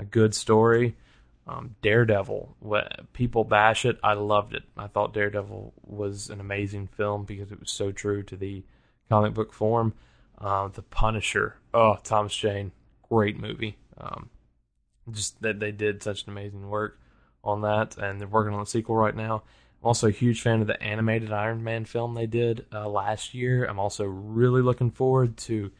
a 0.00 0.04
good 0.04 0.34
story. 0.34 0.96
Um, 1.46 1.74
Daredevil, 1.82 2.56
what, 2.60 3.12
people 3.12 3.44
bash 3.44 3.84
it. 3.84 3.98
I 4.02 4.14
loved 4.14 4.54
it. 4.54 4.62
I 4.76 4.86
thought 4.86 5.14
Daredevil 5.14 5.72
was 5.84 6.30
an 6.30 6.40
amazing 6.40 6.88
film 6.88 7.24
because 7.24 7.50
it 7.50 7.60
was 7.60 7.70
so 7.70 7.90
true 7.92 8.22
to 8.24 8.36
the 8.36 8.62
comic 9.08 9.34
book 9.34 9.52
form. 9.52 9.94
Uh, 10.38 10.68
the 10.68 10.82
Punisher, 10.82 11.56
oh 11.74 11.98
Thomas 12.02 12.34
Jane, 12.34 12.72
great 13.08 13.38
movie. 13.38 13.76
Um, 13.98 14.30
just 15.10 15.40
that 15.42 15.60
they 15.60 15.72
did 15.72 16.02
such 16.02 16.24
an 16.24 16.30
amazing 16.30 16.68
work 16.68 16.98
on 17.42 17.62
that, 17.62 17.98
and 17.98 18.20
they're 18.20 18.28
working 18.28 18.54
on 18.54 18.62
a 18.62 18.66
sequel 18.66 18.96
right 18.96 19.16
now. 19.16 19.42
I'm 19.82 19.88
also 19.88 20.08
a 20.08 20.12
huge 20.12 20.40
fan 20.40 20.60
of 20.60 20.66
the 20.66 20.82
animated 20.82 21.32
Iron 21.32 21.64
Man 21.64 21.84
film 21.84 22.14
they 22.14 22.26
did 22.26 22.66
uh, 22.72 22.88
last 22.88 23.34
year. 23.34 23.64
I'm 23.64 23.78
also 23.78 24.04
really 24.04 24.62
looking 24.62 24.90
forward 24.90 25.36
to 25.38 25.70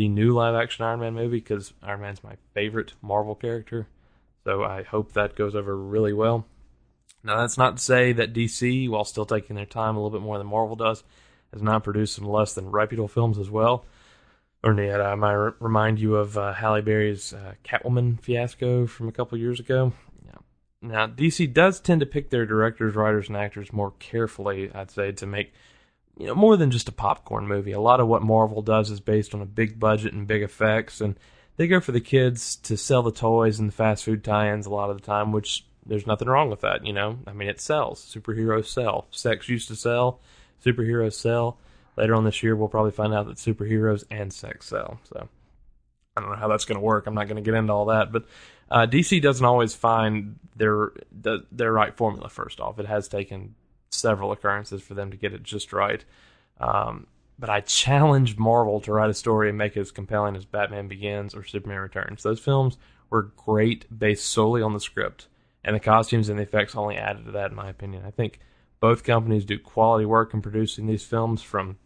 the 0.00 0.08
new 0.08 0.32
live 0.32 0.54
action 0.54 0.82
Iron 0.82 1.00
Man 1.00 1.12
movie 1.12 1.40
because 1.40 1.74
Iron 1.82 2.00
Man's 2.00 2.24
my 2.24 2.32
favorite 2.54 2.94
Marvel 3.02 3.34
character. 3.34 3.86
So 4.44 4.64
I 4.64 4.82
hope 4.82 5.12
that 5.12 5.36
goes 5.36 5.54
over 5.54 5.76
really 5.76 6.14
well. 6.14 6.46
Now, 7.22 7.36
that's 7.36 7.58
not 7.58 7.76
to 7.76 7.82
say 7.82 8.14
that 8.14 8.32
DC, 8.32 8.88
while 8.88 9.04
still 9.04 9.26
taking 9.26 9.56
their 9.56 9.66
time 9.66 9.96
a 9.96 9.98
little 10.02 10.18
bit 10.18 10.24
more 10.24 10.38
than 10.38 10.46
Marvel 10.46 10.74
does, 10.74 11.04
has 11.52 11.60
not 11.60 11.84
produced 11.84 12.14
some 12.14 12.24
less 12.24 12.54
than 12.54 12.70
reputable 12.70 13.08
films 13.08 13.38
as 13.38 13.50
well. 13.50 13.84
Or 14.64 14.72
yet, 14.72 15.02
I 15.02 15.16
might 15.16 15.34
remind 15.60 16.00
you 16.00 16.16
of 16.16 16.38
uh, 16.38 16.54
Halle 16.54 16.80
Berry's 16.80 17.34
uh, 17.34 17.52
Catwoman 17.62 18.22
fiasco 18.22 18.86
from 18.86 19.06
a 19.06 19.12
couple 19.12 19.36
years 19.36 19.60
ago. 19.60 19.92
Yeah. 20.24 20.38
Now, 20.80 21.08
DC 21.08 21.52
does 21.52 21.78
tend 21.78 22.00
to 22.00 22.06
pick 22.06 22.30
their 22.30 22.46
directors, 22.46 22.94
writers, 22.94 23.28
and 23.28 23.36
actors 23.36 23.70
more 23.70 23.92
carefully, 23.98 24.70
I'd 24.74 24.90
say, 24.90 25.12
to 25.12 25.26
make 25.26 25.52
you 26.20 26.26
know 26.26 26.34
more 26.34 26.56
than 26.56 26.70
just 26.70 26.88
a 26.88 26.92
popcorn 26.92 27.46
movie. 27.46 27.72
A 27.72 27.80
lot 27.80 28.00
of 28.00 28.06
what 28.06 28.22
Marvel 28.22 28.62
does 28.62 28.90
is 28.90 29.00
based 29.00 29.34
on 29.34 29.40
a 29.40 29.46
big 29.46 29.80
budget 29.80 30.12
and 30.12 30.26
big 30.26 30.42
effects, 30.42 31.00
and 31.00 31.18
they 31.56 31.66
go 31.66 31.80
for 31.80 31.92
the 31.92 32.00
kids 32.00 32.56
to 32.56 32.76
sell 32.76 33.02
the 33.02 33.12
toys 33.12 33.58
and 33.58 33.68
the 33.68 33.72
fast 33.72 34.04
food 34.04 34.22
tie-ins 34.22 34.66
a 34.66 34.70
lot 34.70 34.90
of 34.90 34.96
the 34.96 35.06
time, 35.06 35.32
which 35.32 35.64
there's 35.84 36.06
nothing 36.06 36.28
wrong 36.28 36.50
with 36.50 36.60
that. 36.60 36.86
You 36.86 36.92
know, 36.92 37.18
I 37.26 37.32
mean, 37.32 37.48
it 37.48 37.60
sells. 37.60 38.04
Superheroes 38.04 38.66
sell. 38.66 39.08
Sex 39.10 39.48
used 39.48 39.68
to 39.68 39.76
sell. 39.76 40.20
Superheroes 40.64 41.14
sell 41.14 41.58
later 42.00 42.14
on 42.14 42.24
this 42.24 42.42
year, 42.42 42.56
we'll 42.56 42.68
probably 42.68 42.92
find 42.92 43.12
out 43.12 43.26
that 43.26 43.36
superheroes 43.36 44.04
and 44.10 44.32
sex 44.32 44.66
sell. 44.66 45.00
So 45.04 45.28
I 46.16 46.20
don't 46.20 46.30
know 46.30 46.36
how 46.36 46.48
that's 46.48 46.64
going 46.64 46.78
to 46.78 46.84
work. 46.84 47.06
I'm 47.06 47.14
not 47.14 47.28
going 47.28 47.36
to 47.36 47.42
get 47.42 47.54
into 47.54 47.72
all 47.72 47.86
that, 47.86 48.10
but 48.10 48.24
uh, 48.70 48.86
DC 48.86 49.20
doesn't 49.20 49.44
always 49.44 49.74
find 49.74 50.38
their 50.56 50.92
their 51.12 51.72
right 51.72 51.94
formula. 51.96 52.28
First 52.28 52.60
off, 52.60 52.78
it 52.78 52.86
has 52.86 53.08
taken 53.08 53.54
several 53.90 54.32
occurrences 54.32 54.82
for 54.82 54.94
them 54.94 55.10
to 55.10 55.16
get 55.16 55.32
it 55.32 55.42
just 55.42 55.72
right. 55.72 56.04
Um, 56.58 57.06
but 57.38 57.50
I 57.50 57.60
challenge 57.60 58.36
Marvel 58.36 58.80
to 58.82 58.92
write 58.92 59.10
a 59.10 59.14
story 59.14 59.48
and 59.48 59.58
make 59.58 59.76
it 59.76 59.80
as 59.80 59.90
compelling 59.90 60.36
as 60.36 60.44
Batman 60.44 60.88
Begins 60.88 61.34
or 61.34 61.44
Superman 61.44 61.80
Returns. 61.80 62.22
Those 62.22 62.40
films 62.40 62.76
were 63.08 63.32
great 63.36 63.86
based 63.96 64.26
solely 64.26 64.62
on 64.62 64.74
the 64.74 64.80
script, 64.80 65.26
and 65.64 65.74
the 65.74 65.80
costumes 65.80 66.28
and 66.28 66.38
the 66.38 66.44
effects 66.44 66.76
only 66.76 66.96
added 66.96 67.24
to 67.24 67.32
that, 67.32 67.50
in 67.50 67.56
my 67.56 67.68
opinion. 67.68 68.04
I 68.04 68.10
think 68.10 68.40
both 68.78 69.04
companies 69.04 69.44
do 69.44 69.58
quality 69.58 70.04
work 70.04 70.34
in 70.34 70.42
producing 70.42 70.86
these 70.86 71.04
films 71.04 71.42
from 71.42 71.78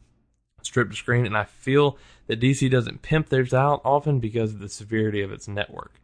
strip 0.62 0.90
to 0.90 0.96
screen, 0.96 1.26
and 1.26 1.37
I 1.37 1.44
feel 1.44 1.99
that 2.26 2.40
DC 2.40 2.70
doesn't 2.70 3.02
pimp 3.02 3.28
theirs 3.28 3.54
out 3.54 3.80
often 3.84 4.18
because 4.18 4.54
of 4.54 4.61
the 4.61 4.68
severity 4.68 5.23
of 5.23 5.32
its 5.32 5.46
network. 5.46 6.00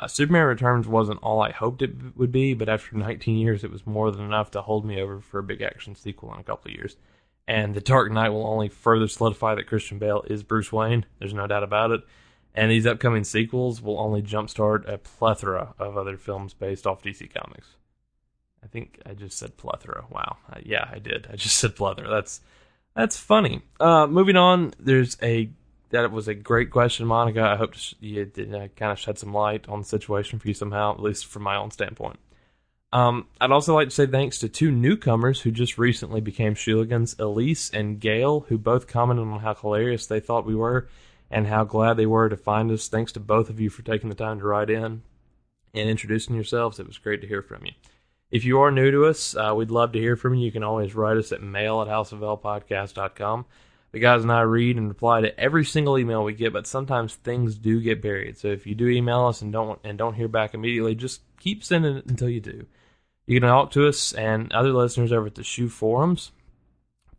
Uh, 0.00 0.08
Superman 0.08 0.46
Returns 0.46 0.88
wasn't 0.88 1.22
all 1.22 1.42
I 1.42 1.52
hoped 1.52 1.82
it 1.82 2.16
would 2.16 2.32
be, 2.32 2.54
but 2.54 2.70
after 2.70 2.96
19 2.96 3.36
years, 3.36 3.62
it 3.62 3.70
was 3.70 3.86
more 3.86 4.10
than 4.10 4.24
enough 4.24 4.50
to 4.52 4.62
hold 4.62 4.86
me 4.86 4.98
over 4.98 5.20
for 5.20 5.38
a 5.38 5.42
big 5.42 5.60
action 5.60 5.94
sequel 5.94 6.32
in 6.32 6.40
a 6.40 6.44
couple 6.44 6.70
of 6.70 6.74
years. 6.74 6.96
And 7.46 7.74
The 7.74 7.82
Dark 7.82 8.10
Knight 8.10 8.30
will 8.30 8.46
only 8.46 8.70
further 8.70 9.08
solidify 9.08 9.56
that 9.56 9.66
Christian 9.66 9.98
Bale 9.98 10.24
is 10.26 10.42
Bruce 10.42 10.72
Wayne. 10.72 11.04
There's 11.18 11.34
no 11.34 11.46
doubt 11.46 11.64
about 11.64 11.90
it. 11.90 12.00
And 12.54 12.70
these 12.70 12.86
upcoming 12.86 13.24
sequels 13.24 13.82
will 13.82 14.00
only 14.00 14.22
jumpstart 14.22 14.88
a 14.88 14.96
plethora 14.96 15.74
of 15.78 15.98
other 15.98 16.16
films 16.16 16.54
based 16.54 16.86
off 16.86 17.02
DC 17.02 17.32
Comics. 17.34 17.76
I 18.64 18.68
think 18.68 19.00
I 19.04 19.12
just 19.12 19.36
said 19.36 19.58
plethora. 19.58 20.06
Wow. 20.10 20.38
Uh, 20.50 20.60
yeah, 20.64 20.88
I 20.90 20.98
did. 20.98 21.28
I 21.30 21.36
just 21.36 21.56
said 21.58 21.76
plethora. 21.76 22.08
That's 22.08 22.40
that's 22.96 23.16
funny. 23.16 23.62
Uh, 23.78 24.06
moving 24.06 24.36
on, 24.36 24.72
there's 24.78 25.16
a 25.22 25.50
that 25.90 26.10
was 26.10 26.28
a 26.28 26.34
great 26.34 26.70
question, 26.70 27.06
Monica. 27.06 27.42
I 27.42 27.56
hope 27.56 27.74
you 28.00 28.24
did 28.24 28.54
uh, 28.54 28.68
kind 28.76 28.92
of 28.92 28.98
shed 28.98 29.18
some 29.18 29.34
light 29.34 29.68
on 29.68 29.80
the 29.80 29.84
situation 29.84 30.38
for 30.38 30.48
you 30.48 30.54
somehow, 30.54 30.92
at 30.92 31.00
least 31.00 31.26
from 31.26 31.42
my 31.42 31.56
own 31.56 31.70
standpoint. 31.70 32.18
Um, 32.92 33.28
I'd 33.40 33.52
also 33.52 33.74
like 33.74 33.88
to 33.88 33.94
say 33.94 34.06
thanks 34.06 34.38
to 34.38 34.48
two 34.48 34.72
newcomers 34.72 35.42
who 35.42 35.52
just 35.52 35.78
recently 35.78 36.20
became 36.20 36.54
Shooligans, 36.54 37.18
Elise 37.20 37.70
and 37.70 38.00
Gail, 38.00 38.40
who 38.48 38.58
both 38.58 38.88
commented 38.88 39.26
on 39.26 39.40
how 39.40 39.54
hilarious 39.54 40.06
they 40.06 40.18
thought 40.18 40.46
we 40.46 40.56
were 40.56 40.88
and 41.30 41.46
how 41.46 41.62
glad 41.62 41.96
they 41.96 42.06
were 42.06 42.28
to 42.28 42.36
find 42.36 42.70
us. 42.72 42.88
Thanks 42.88 43.12
to 43.12 43.20
both 43.20 43.48
of 43.48 43.60
you 43.60 43.70
for 43.70 43.82
taking 43.82 44.08
the 44.08 44.16
time 44.16 44.40
to 44.40 44.46
write 44.46 44.70
in 44.70 45.02
and 45.72 45.88
introducing 45.88 46.34
yourselves. 46.34 46.80
It 46.80 46.86
was 46.86 46.98
great 46.98 47.20
to 47.20 47.28
hear 47.28 47.42
from 47.42 47.64
you. 47.64 47.72
If 48.32 48.44
you 48.44 48.60
are 48.60 48.72
new 48.72 48.90
to 48.90 49.06
us, 49.06 49.36
uh, 49.36 49.54
we'd 49.56 49.70
love 49.70 49.92
to 49.92 49.98
hear 50.00 50.16
from 50.16 50.34
you. 50.34 50.44
You 50.44 50.52
can 50.52 50.62
always 50.64 50.94
write 50.94 51.16
us 51.16 51.30
at 51.32 51.42
mail 51.42 51.82
at 51.82 51.88
houseoflpodcast.com. 51.88 53.44
The 53.92 53.98
guys 53.98 54.22
and 54.22 54.30
I 54.30 54.42
read 54.42 54.76
and 54.76 54.88
reply 54.88 55.20
to 55.20 55.38
every 55.38 55.64
single 55.64 55.98
email 55.98 56.22
we 56.22 56.32
get, 56.32 56.52
but 56.52 56.66
sometimes 56.66 57.14
things 57.14 57.56
do 57.56 57.80
get 57.80 58.00
buried. 58.00 58.38
So 58.38 58.48
if 58.48 58.66
you 58.66 58.74
do 58.74 58.88
email 58.88 59.26
us 59.26 59.42
and 59.42 59.52
don't 59.52 59.80
and 59.82 59.98
don't 59.98 60.14
hear 60.14 60.28
back 60.28 60.54
immediately, 60.54 60.94
just 60.94 61.22
keep 61.40 61.64
sending 61.64 61.96
it 61.96 62.06
until 62.06 62.28
you 62.28 62.40
do. 62.40 62.66
You 63.26 63.40
can 63.40 63.48
talk 63.48 63.72
to 63.72 63.88
us 63.88 64.12
and 64.12 64.52
other 64.52 64.72
listeners 64.72 65.12
over 65.12 65.26
at 65.26 65.34
the 65.34 65.42
Shoe 65.42 65.68
Forums, 65.68 66.30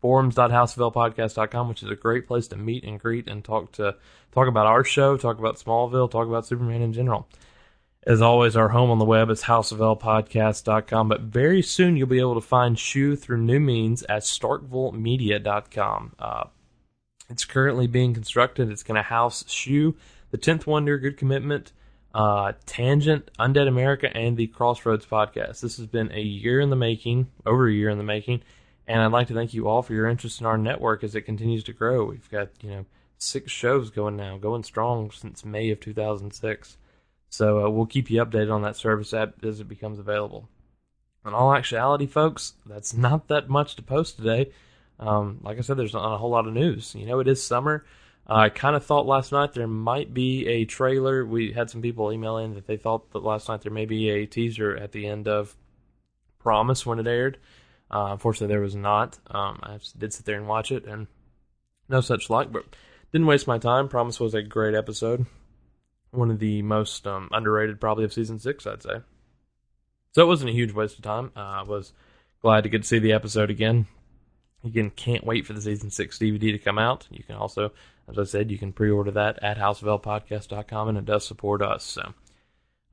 forums.houseoflpodcast.com, 0.00 1.68
which 1.68 1.82
is 1.82 1.90
a 1.90 1.94
great 1.94 2.26
place 2.26 2.48
to 2.48 2.56
meet 2.56 2.84
and 2.84 2.98
greet 2.98 3.28
and 3.28 3.44
talk 3.44 3.72
to 3.72 3.96
talk 4.32 4.48
about 4.48 4.66
our 4.66 4.84
show, 4.84 5.16
talk 5.16 5.38
about 5.38 5.56
Smallville, 5.56 6.10
talk 6.10 6.26
about 6.26 6.46
Superman 6.46 6.80
in 6.80 6.94
general. 6.94 7.28
As 8.04 8.20
always, 8.20 8.56
our 8.56 8.70
home 8.70 8.90
on 8.90 8.98
the 8.98 9.04
web 9.04 9.30
is 9.30 9.42
houseoflpodcast.com, 9.42 11.08
but 11.08 11.20
very 11.20 11.62
soon 11.62 11.96
you'll 11.96 12.08
be 12.08 12.18
able 12.18 12.34
to 12.34 12.40
find 12.40 12.76
Shoe 12.78 13.14
through 13.14 13.38
new 13.38 13.60
means 13.60 14.02
at 14.04 14.22
starkvillemedia.com. 14.22 16.12
Uh, 16.18 16.44
it's 17.32 17.46
currently 17.46 17.86
being 17.86 18.12
constructed. 18.12 18.70
It's 18.70 18.82
going 18.82 18.96
to 18.96 19.02
house 19.02 19.50
Shoe, 19.50 19.96
The 20.30 20.38
10th 20.38 20.66
Wonder, 20.66 20.98
Good 20.98 21.16
Commitment, 21.16 21.72
uh, 22.14 22.52
Tangent, 22.66 23.30
Undead 23.40 23.66
America, 23.66 24.14
and 24.14 24.36
the 24.36 24.48
Crossroads 24.48 25.06
podcast. 25.06 25.60
This 25.60 25.78
has 25.78 25.86
been 25.86 26.12
a 26.12 26.20
year 26.20 26.60
in 26.60 26.68
the 26.68 26.76
making, 26.76 27.28
over 27.46 27.66
a 27.66 27.72
year 27.72 27.88
in 27.88 27.96
the 27.96 28.04
making, 28.04 28.42
and 28.86 29.00
I'd 29.00 29.12
like 29.12 29.28
to 29.28 29.34
thank 29.34 29.54
you 29.54 29.66
all 29.66 29.80
for 29.80 29.94
your 29.94 30.08
interest 30.08 30.40
in 30.40 30.46
our 30.46 30.58
network 30.58 31.02
as 31.02 31.14
it 31.14 31.22
continues 31.22 31.64
to 31.64 31.72
grow. 31.72 32.04
We've 32.04 32.30
got, 32.30 32.50
you 32.60 32.70
know, 32.70 32.84
six 33.16 33.50
shows 33.50 33.88
going 33.88 34.16
now, 34.16 34.36
going 34.36 34.62
strong 34.62 35.10
since 35.10 35.42
May 35.42 35.70
of 35.70 35.80
2006. 35.80 36.76
So 37.30 37.64
uh, 37.64 37.70
we'll 37.70 37.86
keep 37.86 38.10
you 38.10 38.22
updated 38.22 38.52
on 38.52 38.60
that 38.62 38.76
service 38.76 39.14
app 39.14 39.42
as 39.42 39.58
it 39.58 39.68
becomes 39.68 39.98
available. 39.98 40.50
In 41.24 41.32
all 41.32 41.54
actuality, 41.54 42.06
folks, 42.06 42.54
that's 42.66 42.92
not 42.92 43.28
that 43.28 43.48
much 43.48 43.74
to 43.76 43.82
post 43.82 44.16
today. 44.16 44.50
Um, 44.98 45.40
like 45.42 45.58
I 45.58 45.62
said, 45.62 45.76
there's 45.76 45.94
not 45.94 46.14
a 46.14 46.18
whole 46.18 46.30
lot 46.30 46.46
of 46.46 46.54
news. 46.54 46.94
You 46.94 47.06
know, 47.06 47.20
it 47.20 47.28
is 47.28 47.44
summer. 47.44 47.84
Uh, 48.28 48.34
I 48.34 48.48
kind 48.50 48.76
of 48.76 48.84
thought 48.84 49.06
last 49.06 49.32
night 49.32 49.52
there 49.52 49.66
might 49.66 50.14
be 50.14 50.46
a 50.46 50.64
trailer. 50.64 51.24
We 51.24 51.52
had 51.52 51.70
some 51.70 51.82
people 51.82 52.12
email 52.12 52.38
in 52.38 52.54
that 52.54 52.66
they 52.66 52.76
thought 52.76 53.10
that 53.12 53.24
last 53.24 53.48
night 53.48 53.62
there 53.62 53.72
may 53.72 53.86
be 53.86 54.10
a 54.10 54.26
teaser 54.26 54.76
at 54.76 54.92
the 54.92 55.06
end 55.06 55.28
of 55.28 55.56
Promise 56.38 56.84
when 56.84 56.98
it 56.98 57.06
aired. 57.06 57.38
Uh, 57.90 58.08
unfortunately, 58.12 58.52
there 58.52 58.60
was 58.60 58.74
not. 58.74 59.18
Um, 59.30 59.60
I 59.62 59.78
did 59.96 60.12
sit 60.12 60.26
there 60.26 60.36
and 60.36 60.48
watch 60.48 60.72
it, 60.72 60.86
and 60.86 61.06
no 61.88 62.00
such 62.00 62.30
luck. 62.30 62.48
But 62.50 62.64
didn't 63.12 63.26
waste 63.26 63.46
my 63.46 63.58
time. 63.58 63.88
Promise 63.88 64.18
was 64.18 64.34
a 64.34 64.42
great 64.42 64.74
episode 64.74 65.26
one 66.12 66.30
of 66.30 66.38
the 66.38 66.62
most 66.62 67.06
um, 67.06 67.28
underrated 67.32 67.80
probably 67.80 68.04
of 68.04 68.12
season 68.12 68.38
six, 68.38 68.66
I'd 68.66 68.82
say. 68.82 69.00
So 70.12 70.22
it 70.22 70.26
wasn't 70.26 70.50
a 70.50 70.54
huge 70.54 70.72
waste 70.72 70.98
of 70.98 71.02
time. 71.02 71.32
Uh, 71.34 71.40
I 71.40 71.62
was 71.62 71.92
glad 72.42 72.62
to 72.62 72.68
get 72.68 72.82
to 72.82 72.88
see 72.88 72.98
the 72.98 73.12
episode 73.12 73.50
again. 73.50 73.86
Again, 74.64 74.90
can't 74.90 75.26
wait 75.26 75.46
for 75.46 75.52
the 75.52 75.60
season 75.60 75.90
six 75.90 76.18
DVD 76.18 76.52
to 76.52 76.58
come 76.58 76.78
out. 76.78 77.06
You 77.10 77.24
can 77.24 77.34
also, 77.34 77.72
as 78.08 78.18
I 78.18 78.24
said, 78.24 78.50
you 78.50 78.58
can 78.58 78.72
pre-order 78.72 79.10
that 79.10 79.42
at 79.42 79.58
houseoflpodcast.com, 79.58 80.88
and 80.88 80.98
it 80.98 81.04
does 81.04 81.26
support 81.26 81.62
us. 81.62 81.84
So, 81.84 82.14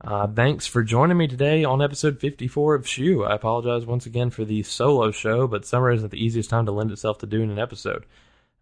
uh, 0.02 0.26
thanks 0.26 0.66
for 0.66 0.82
joining 0.82 1.16
me 1.16 1.28
today 1.28 1.62
on 1.62 1.80
episode 1.80 2.18
54 2.18 2.74
of 2.74 2.88
Shoe. 2.88 3.24
I 3.24 3.34
apologize 3.34 3.86
once 3.86 4.06
again 4.06 4.30
for 4.30 4.44
the 4.44 4.62
solo 4.62 5.10
show, 5.10 5.46
but 5.46 5.64
summer 5.64 5.90
isn't 5.90 6.10
the 6.10 6.24
easiest 6.24 6.50
time 6.50 6.66
to 6.66 6.72
lend 6.72 6.90
itself 6.90 7.18
to 7.18 7.26
doing 7.26 7.50
an 7.50 7.58
episode. 7.58 8.04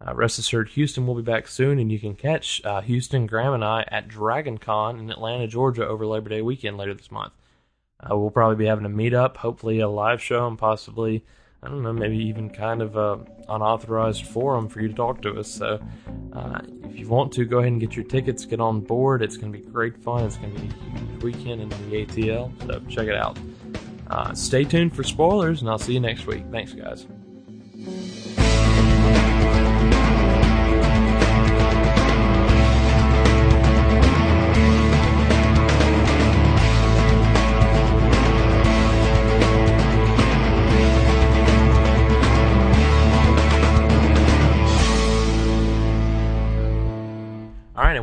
Uh, 0.05 0.13
rest 0.13 0.39
assured, 0.39 0.69
Houston 0.69 1.05
will 1.05 1.15
be 1.15 1.21
back 1.21 1.47
soon, 1.47 1.77
and 1.77 1.91
you 1.91 1.99
can 1.99 2.15
catch 2.15 2.63
uh, 2.63 2.81
Houston, 2.81 3.25
Graham, 3.25 3.53
and 3.53 3.65
I 3.65 3.85
at 3.89 4.07
Dragon 4.07 4.57
Con 4.57 4.99
in 4.99 5.09
Atlanta, 5.09 5.47
Georgia 5.47 5.85
over 5.85 6.05
Labor 6.05 6.29
Day 6.29 6.41
weekend 6.41 6.77
later 6.77 6.93
this 6.93 7.11
month. 7.11 7.33
Uh, 7.99 8.17
we'll 8.17 8.31
probably 8.31 8.55
be 8.55 8.65
having 8.65 8.85
a 8.85 8.89
meetup, 8.89 9.37
hopefully 9.37 9.79
a 9.79 9.89
live 9.89 10.21
show, 10.21 10.47
and 10.47 10.57
possibly, 10.57 11.25
I 11.61 11.67
don't 11.67 11.83
know, 11.83 11.91
maybe 11.91 12.17
even 12.17 12.49
kind 12.49 12.81
of 12.81 12.95
a 12.95 13.19
unauthorized 13.49 14.25
forum 14.25 14.69
for 14.69 14.81
you 14.81 14.87
to 14.87 14.93
talk 14.93 15.21
to 15.23 15.39
us. 15.39 15.49
So 15.49 15.79
uh, 16.31 16.61
if 16.85 16.97
you 16.97 17.07
want 17.09 17.33
to, 17.33 17.45
go 17.45 17.57
ahead 17.59 17.71
and 17.71 17.81
get 17.81 17.95
your 17.95 18.05
tickets, 18.05 18.45
get 18.45 18.61
on 18.61 18.79
board. 18.79 19.21
It's 19.21 19.35
going 19.35 19.51
to 19.51 19.59
be 19.59 19.65
great 19.65 19.97
fun. 19.97 20.23
It's 20.23 20.37
going 20.37 20.55
to 20.55 20.61
be 20.61 20.67
a 20.67 20.99
huge 20.99 21.23
weekend 21.23 21.61
in 21.61 21.69
the 21.69 22.05
ATL, 22.05 22.51
so 22.65 22.79
check 22.89 23.07
it 23.07 23.15
out. 23.15 23.37
Uh, 24.09 24.33
stay 24.33 24.63
tuned 24.63 24.95
for 24.95 25.03
spoilers, 25.03 25.61
and 25.61 25.69
I'll 25.69 25.77
see 25.77 25.93
you 25.93 25.99
next 25.99 26.25
week. 26.25 26.43
Thanks, 26.49 26.73
guys. 26.73 27.05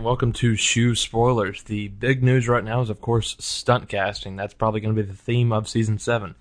Welcome 0.07 0.33
to 0.33 0.55
Shoe 0.55 0.95
Spoilers. 0.95 1.65
The 1.65 1.89
big 1.89 2.23
news 2.23 2.47
right 2.47 2.63
now 2.63 2.81
is, 2.81 2.91
of 2.91 3.01
course, 3.01 3.35
stunt 3.41 3.89
casting. 3.89 4.37
That's 4.37 4.55
probably 4.55 4.79
going 4.81 4.95
to 4.95 5.03
be 5.03 5.09
the 5.09 5.17
theme 5.17 5.53
of 5.53 5.69
season 5.69 5.99
seven. 5.99 6.37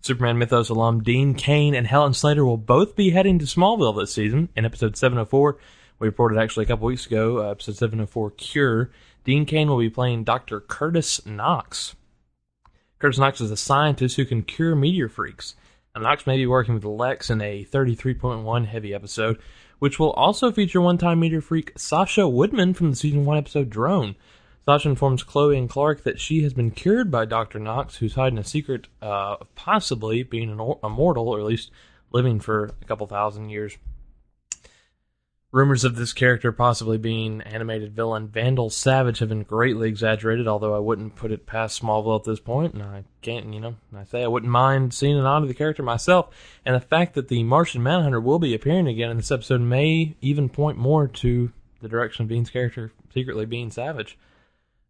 Superman 0.00 0.38
Mythos 0.38 0.68
alum 0.68 1.02
Dean 1.02 1.34
Cain 1.34 1.74
and 1.74 1.88
Helen 1.88 2.14
Slater 2.14 2.44
will 2.44 2.56
both 2.56 2.94
be 2.94 3.10
heading 3.10 3.40
to 3.40 3.46
Smallville 3.46 3.98
this 3.98 4.14
season. 4.14 4.48
In 4.54 4.64
episode 4.64 4.96
704, 4.96 5.58
we 5.98 6.06
reported 6.06 6.38
actually 6.38 6.66
a 6.66 6.68
couple 6.68 6.86
weeks 6.86 7.04
ago, 7.04 7.38
uh, 7.38 7.50
episode 7.50 7.74
704 7.78 8.30
Cure, 8.30 8.92
Dean 9.24 9.44
Cain 9.44 9.68
will 9.68 9.78
be 9.78 9.90
playing 9.90 10.22
Dr. 10.22 10.60
Curtis 10.60 11.26
Knox. 11.26 11.96
Curtis 13.00 13.18
Knox 13.18 13.40
is 13.40 13.50
a 13.50 13.56
scientist 13.56 14.14
who 14.18 14.24
can 14.24 14.44
cure 14.44 14.76
meteor 14.76 15.08
freaks. 15.08 15.56
And 15.96 16.04
Knox 16.04 16.28
may 16.28 16.36
be 16.36 16.46
working 16.46 16.74
with 16.74 16.84
Lex 16.84 17.28
in 17.28 17.40
a 17.40 17.64
33.1 17.64 18.66
heavy 18.66 18.94
episode 18.94 19.40
which 19.80 19.98
will 19.98 20.12
also 20.12 20.52
feature 20.52 20.80
one-time 20.80 21.18
meteor 21.18 21.40
freak 21.40 21.72
Sasha 21.76 22.28
Woodman 22.28 22.72
from 22.72 22.90
the 22.90 22.96
season 22.96 23.24
one 23.24 23.36
episode 23.36 23.68
Drone. 23.68 24.14
Sasha 24.66 24.90
informs 24.90 25.24
Chloe 25.24 25.58
and 25.58 25.68
Clark 25.68 26.04
that 26.04 26.20
she 26.20 26.42
has 26.42 26.54
been 26.54 26.70
cured 26.70 27.10
by 27.10 27.24
Dr. 27.24 27.58
Knox, 27.58 27.96
who's 27.96 28.14
hiding 28.14 28.38
a 28.38 28.44
secret 28.44 28.86
uh, 29.02 29.38
of 29.40 29.54
possibly 29.56 30.22
being 30.22 30.50
an 30.50 30.74
immortal, 30.84 31.28
or 31.28 31.40
at 31.40 31.46
least 31.46 31.72
living 32.12 32.38
for 32.38 32.66
a 32.80 32.84
couple 32.84 33.06
thousand 33.06 33.48
years. 33.48 33.76
Rumors 35.52 35.82
of 35.82 35.96
this 35.96 36.12
character 36.12 36.52
possibly 36.52 36.96
being 36.96 37.40
animated 37.40 37.92
villain 37.92 38.28
Vandal 38.28 38.70
Savage 38.70 39.18
have 39.18 39.30
been 39.30 39.42
greatly 39.42 39.88
exaggerated, 39.88 40.46
although 40.46 40.76
I 40.76 40.78
wouldn't 40.78 41.16
put 41.16 41.32
it 41.32 41.44
past 41.44 41.82
Smallville 41.82 42.20
at 42.20 42.24
this 42.24 42.38
point, 42.38 42.74
and 42.74 42.84
I 42.84 43.02
can't, 43.20 43.52
you 43.52 43.58
know, 43.58 43.74
I 43.96 44.04
say 44.04 44.22
I 44.22 44.28
wouldn't 44.28 44.52
mind 44.52 44.94
seeing 44.94 45.16
an 45.16 45.24
nod 45.24 45.40
to 45.40 45.46
the 45.46 45.54
character 45.54 45.82
myself, 45.82 46.28
and 46.64 46.76
the 46.76 46.80
fact 46.80 47.14
that 47.14 47.26
the 47.26 47.42
Martian 47.42 47.82
Manhunter 47.82 48.20
will 48.20 48.38
be 48.38 48.54
appearing 48.54 48.86
again 48.86 49.10
in 49.10 49.16
this 49.16 49.32
episode 49.32 49.60
may 49.60 50.14
even 50.20 50.48
point 50.48 50.78
more 50.78 51.08
to 51.08 51.50
the 51.80 51.88
direction 51.88 52.22
of 52.22 52.28
Dean's 52.28 52.50
character 52.50 52.92
secretly 53.12 53.44
being 53.44 53.72
Savage. 53.72 54.16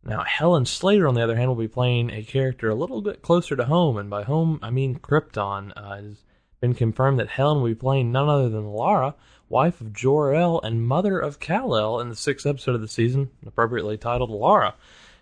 Now, 0.05 0.25
Helen 0.25 0.67
Slater, 0.67 1.09
on 1.09 1.15
the 1.15 1.23
other 1.23 1.37
hand, 1.37 1.49
will 1.49 1.55
be 1.57 1.69
playing 1.69 2.11
a 2.11 2.23
character 2.23 2.69
a 2.69 2.75
little 2.75 3.01
bit 3.01 3.23
closer 3.23 3.57
to 3.57 3.65
home, 3.65 3.97
and 3.97 4.11
by 4.11 4.25
home, 4.25 4.59
I 4.63 4.69
mean 4.69 4.99
Krypton. 4.99 5.73
Uh, 5.75 6.17
been 6.61 6.75
confirmed 6.75 7.19
that 7.19 7.29
Helen 7.29 7.61
will 7.61 7.69
be 7.69 7.75
playing 7.75 8.13
none 8.13 8.29
other 8.29 8.49
than 8.49 8.73
Lara, 8.73 9.15
wife 9.49 9.81
of 9.81 9.93
Jor-El 9.93 10.61
and 10.61 10.87
mother 10.87 11.19
of 11.19 11.41
Kal-El 11.41 12.01
in 12.01 12.09
the 12.09 12.17
sixth 12.17 12.47
episode 12.47 12.75
of 12.75 12.81
the 12.81 12.89
season, 12.89 13.31
appropriately 13.47 13.97
titled 13.97 14.31
Lara. 14.31 14.75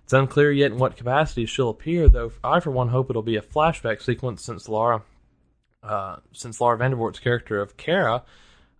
It's 0.05 0.13
unclear 0.13 0.51
yet 0.51 0.73
in 0.73 0.79
what 0.79 0.97
capacity 0.97 1.47
she'll 1.47 1.69
appear, 1.69 2.09
though 2.09 2.33
I, 2.43 2.61
for 2.61 2.71
one, 2.71 2.89
hope 2.89 3.11
it'll 3.11 3.23
be 3.23 3.37
a 3.37 3.43
flashback 3.43 4.03
sequence 4.03 4.43
since 4.43 4.69
Lara, 4.69 5.03
uh, 5.83 6.17
since 6.33 6.61
Laura 6.61 6.79
Vandervoort's 6.79 7.21
character 7.21 7.61
of 7.61 7.77
Kara, 7.77 8.23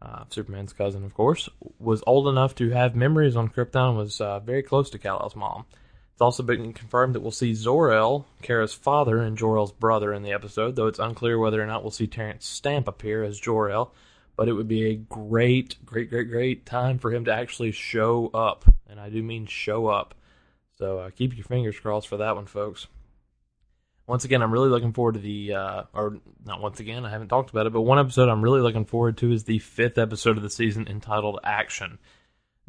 uh, 0.01 0.25
Superman's 0.31 0.73
cousin, 0.73 1.05
of 1.05 1.15
course, 1.15 1.49
was 1.79 2.03
old 2.07 2.29
enough 2.29 2.55
to 2.57 2.71
have 2.71 2.97
memories 2.97 3.37
on 3.37 3.49
Krypton, 3.49 3.91
and 3.91 3.99
was 3.99 4.21
uh, 4.21 4.41
very 4.41 4.63
close 4.63 4.91
to 4.91 4.99
Kal-El's 4.99 5.37
mom. 5.37 5.65
It's 6.19 6.23
also 6.23 6.43
been 6.43 6.73
confirmed 6.73 7.15
that 7.15 7.21
we'll 7.21 7.31
see 7.31 7.55
Zor-El, 7.55 8.27
Kara's 8.43 8.75
father, 8.75 9.19
and 9.19 9.39
Jor-El's 9.39 9.71
brother 9.71 10.13
in 10.13 10.25
the 10.25 10.33
episode, 10.33 10.75
though 10.75 10.89
it's 10.89 10.99
unclear 10.99 11.39
whether 11.39 11.63
or 11.63 11.67
not 11.67 11.85
we'll 11.85 11.93
see 11.93 12.09
Terence 12.09 12.45
Stamp 12.45 12.89
appear 12.89 13.23
as 13.23 13.39
Jor-El 13.39 13.93
but 14.39 14.49
it 14.49 14.53
would 14.53 14.69
be 14.69 14.85
a 14.85 14.95
great, 14.95 15.85
great, 15.85 16.11
great, 16.11 16.31
great 16.31 16.65
time 16.65 16.97
for 16.97 17.13
him 17.13 17.25
to 17.25 17.35
actually 17.35 17.73
show 17.73 18.31
up. 18.33 18.65
And 18.89 19.01
I 19.01 19.11
do 19.11 19.21
mean 19.21 19.47
show 19.47 19.89
up. 19.89 20.15
So 20.79 21.01
uh, 21.01 21.11
keep 21.11 21.37
your 21.37 21.45
fingers 21.45 21.81
crossed 21.81 22.07
for 22.07 22.19
that 22.19 22.37
one, 22.37 22.47
folks. 22.47 22.87
Once 24.07 24.25
again, 24.25 24.41
I'm 24.41 24.53
really 24.53 24.69
looking 24.69 24.93
forward 24.93 25.15
to 25.15 25.21
the, 25.21 25.55
uh, 25.55 25.83
or 25.93 26.19
not 26.47 26.63
once 26.63 26.79
again, 26.79 27.05
I 27.05 27.11
haven't 27.11 27.27
talked 27.27 27.51
about 27.51 27.67
it, 27.67 27.73
but 27.73 27.81
one 27.81 27.99
episode 27.99 28.29
I'm 28.29 28.41
really 28.41 28.61
looking 28.61 28.85
forward 28.85 29.17
to 29.19 29.33
is 29.33 29.43
the 29.43 29.59
fifth 29.59 29.99
episode 29.99 30.37
of 30.37 30.45
the 30.45 30.51
season 30.51 30.87
entitled 30.87 31.41
Action. 31.43 31.99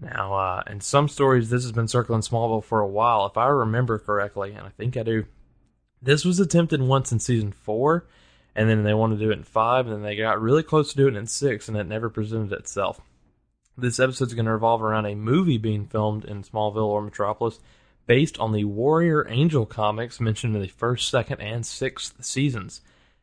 Now, 0.02 0.34
uh, 0.34 0.64
in 0.68 0.82
some 0.82 1.08
stories, 1.08 1.50
this 1.50 1.64
has 1.64 1.72
been 1.72 1.88
circling 1.88 2.22
Smallville 2.22 2.64
for 2.64 2.80
a 2.80 2.88
while. 2.88 3.26
If 3.26 3.38
I 3.38 3.48
remember 3.48 4.00
correctly, 4.00 4.54
and 4.54 4.66
I 4.66 4.70
think 4.70 4.96
I 4.96 5.04
do, 5.04 5.26
this 6.02 6.24
was 6.24 6.40
attempted 6.40 6.82
once 6.82 7.12
in 7.12 7.20
season 7.20 7.52
four, 7.52 8.08
and 8.56 8.70
then 8.70 8.84
they 8.84 8.94
wanted 8.94 9.20
to 9.20 9.26
do 9.26 9.32
it 9.32 9.38
in 9.38 9.44
five, 9.44 9.86
and 9.86 9.96
then 9.96 10.02
they 10.02 10.16
got 10.16 10.42
really 10.42 10.64
close 10.64 10.92
to 10.92 10.98
doing 10.98 11.16
it 11.16 11.20
in 11.20 11.28
six, 11.28 11.68
and 11.68 11.78
it 11.78 11.86
never 11.86 12.10
presented 12.10 12.54
itself. 12.54 13.02
This 13.78 14.00
episode 14.00 14.30
is 14.30 14.34
going 14.34 14.46
to 14.46 14.52
revolve 14.52 14.82
around 14.82 15.06
a 15.06 15.16
movie 15.16 15.58
being 15.58 15.86
filmed 15.86 16.26
in 16.26 16.44
Smallville 16.44 16.88
or 16.88 17.02
Metropolis 17.02 17.60
based 18.08 18.40
on 18.40 18.54
the 18.54 18.64
Warrior 18.64 19.28
Angel 19.30 19.66
comics 19.66 20.20
mentioned 20.20 20.56
in 20.56 20.62
the 20.62 20.68
first, 20.68 21.10
second, 21.10 21.42
and 21.42 21.66
sixth 21.66 22.24
seasons. 22.24 22.82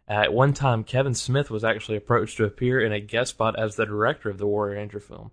At 0.08 0.32
one 0.32 0.54
time, 0.54 0.84
Kevin 0.84 1.14
Smith 1.14 1.50
was 1.50 1.64
actually 1.64 1.96
approached 1.96 2.36
to 2.36 2.44
appear 2.44 2.80
in 2.80 2.92
a 2.92 3.00
guest 3.00 3.30
spot 3.30 3.58
as 3.58 3.74
the 3.74 3.84
director 3.84 4.30
of 4.30 4.38
the 4.38 4.46
Warrior 4.46 4.78
Angel 4.78 5.00
film. 5.00 5.32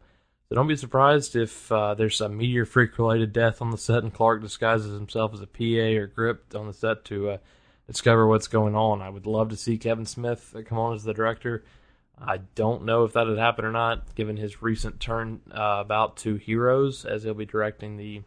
So 0.54 0.58
don't 0.58 0.68
be 0.68 0.76
surprised 0.76 1.36
if 1.36 1.72
uh, 1.72 1.96
there's 1.96 2.22
a 2.22 2.30
meteor 2.30 2.68
freak 2.68 3.00
related 3.00 3.34
death 3.34 3.60
on 3.60 3.72
the 3.72 3.78
set 3.78 4.04
and 4.04 4.14
Clark 4.14 4.40
disguises 4.40 4.94
himself 4.94 5.34
as 5.34 5.42
a 5.42 5.48
PA 5.48 6.00
or 6.00 6.06
grip 6.06 6.54
on 6.54 6.68
the 6.68 6.74
set 6.74 7.04
to 7.06 7.32
uh, 7.32 7.38
discover 7.88 8.28
what's 8.28 8.48
going 8.48 8.76
on. 8.76 9.02
I 9.02 9.10
would 9.10 9.26
love 9.26 9.50
to 9.50 9.58
see 9.58 9.80
Kevin 9.80 10.06
Smith 10.06 10.56
come 10.68 10.78
on 10.78 10.94
as 10.94 11.04
the 11.04 11.14
director. 11.16 11.64
I 12.22 12.38
don't 12.54 12.86
know 12.86 13.04
if 13.04 13.14
that 13.14 13.26
had 13.26 13.40
happened 13.40 13.66
or 13.66 13.72
not, 13.72 14.14
given 14.14 14.38
his 14.38 14.62
recent 14.62 15.00
turn 15.00 15.42
uh, 15.50 15.78
about 15.80 16.18
to 16.18 16.36
Heroes, 16.36 17.04
as 17.04 17.24
he'll 17.24 17.34
be 17.34 17.48
directing 17.48 17.98
the, 17.98 18.22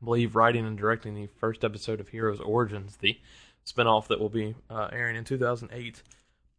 I 0.00 0.04
believe, 0.04 0.36
writing 0.36 0.64
and 0.64 0.78
directing 0.78 1.16
the 1.16 1.26
first 1.40 1.64
episode 1.64 1.98
of 1.98 2.10
Heroes 2.10 2.38
Origins, 2.38 2.98
the 2.98 3.18
spinoff 3.66 4.06
that 4.06 4.20
will 4.20 4.28
be 4.28 4.54
uh, 4.70 4.90
airing 4.92 5.16
in 5.16 5.24
2008. 5.24 6.04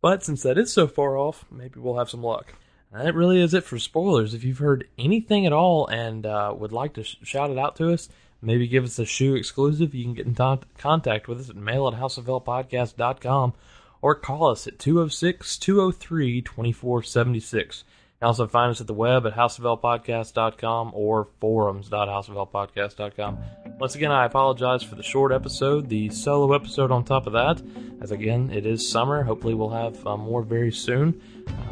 But 0.01 0.25
since 0.25 0.43
that 0.43 0.57
is 0.57 0.73
so 0.73 0.87
far 0.87 1.15
off, 1.15 1.45
maybe 1.49 1.79
we'll 1.79 1.99
have 1.99 2.09
some 2.09 2.21
luck. 2.21 2.53
That 2.91 3.13
really 3.13 3.39
is 3.39 3.53
it 3.53 3.63
for 3.63 3.77
spoilers. 3.77 4.33
If 4.33 4.43
you've 4.43 4.57
heard 4.57 4.87
anything 4.97 5.45
at 5.45 5.53
all 5.53 5.85
and 5.87 6.25
uh, 6.25 6.53
would 6.57 6.71
like 6.71 6.93
to 6.93 7.03
sh- 7.03 7.17
shout 7.21 7.51
it 7.51 7.57
out 7.57 7.75
to 7.75 7.93
us, 7.93 8.09
maybe 8.41 8.67
give 8.67 8.83
us 8.83 8.97
a 8.97 9.05
shoe 9.05 9.35
exclusive, 9.35 9.93
you 9.93 10.03
can 10.05 10.15
get 10.15 10.25
in 10.25 10.33
t- 10.33 10.65
contact 10.77 11.27
with 11.27 11.39
us 11.39 11.51
at 11.51 11.55
mail 11.55 11.87
at 11.87 11.93
houseoflpodcast.com 11.93 13.53
or 14.01 14.15
call 14.15 14.49
us 14.49 14.65
at 14.65 14.79
206 14.79 15.57
203 15.57 16.41
2476. 16.41 17.83
You 18.21 18.27
also 18.27 18.47
find 18.47 18.69
us 18.71 18.81
at 18.81 18.87
the 18.87 18.93
web 18.93 19.25
at 19.25 19.35
houseoflpodcast.com 19.35 20.91
or 20.93 21.29
forums.houseoflpodcast.com. 21.39 23.37
Once 23.79 23.95
again, 23.95 24.11
I 24.11 24.25
apologize 24.25 24.83
for 24.83 24.95
the 24.95 25.03
short 25.03 25.31
episode, 25.31 25.87
the 25.87 26.09
solo 26.09 26.53
episode 26.53 26.91
on 26.91 27.05
top 27.05 27.27
of 27.27 27.33
that, 27.33 27.61
as 28.01 28.11
again, 28.11 28.51
it 28.51 28.65
is 28.65 28.89
summer. 28.89 29.23
Hopefully, 29.23 29.53
we'll 29.53 29.69
have 29.69 30.05
uh, 30.05 30.17
more 30.17 30.41
very 30.41 30.71
soon. 30.73 31.21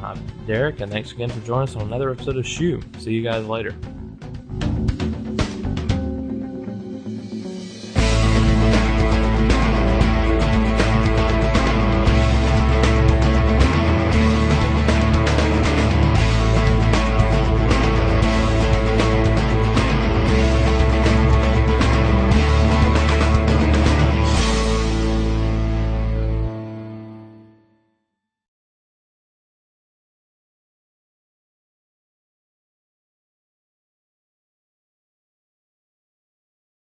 I'm 0.02 0.22
Derek, 0.46 0.80
and 0.82 0.92
thanks 0.92 1.12
again 1.12 1.30
for 1.30 1.40
joining 1.46 1.70
us 1.70 1.76
on 1.76 1.84
another 1.84 2.12
episode 2.12 2.38
of 2.38 2.48
Shoe. 2.48 2.82
See 3.00 3.12
you 3.12 3.24
guys 3.24 3.46
later. 3.46 3.76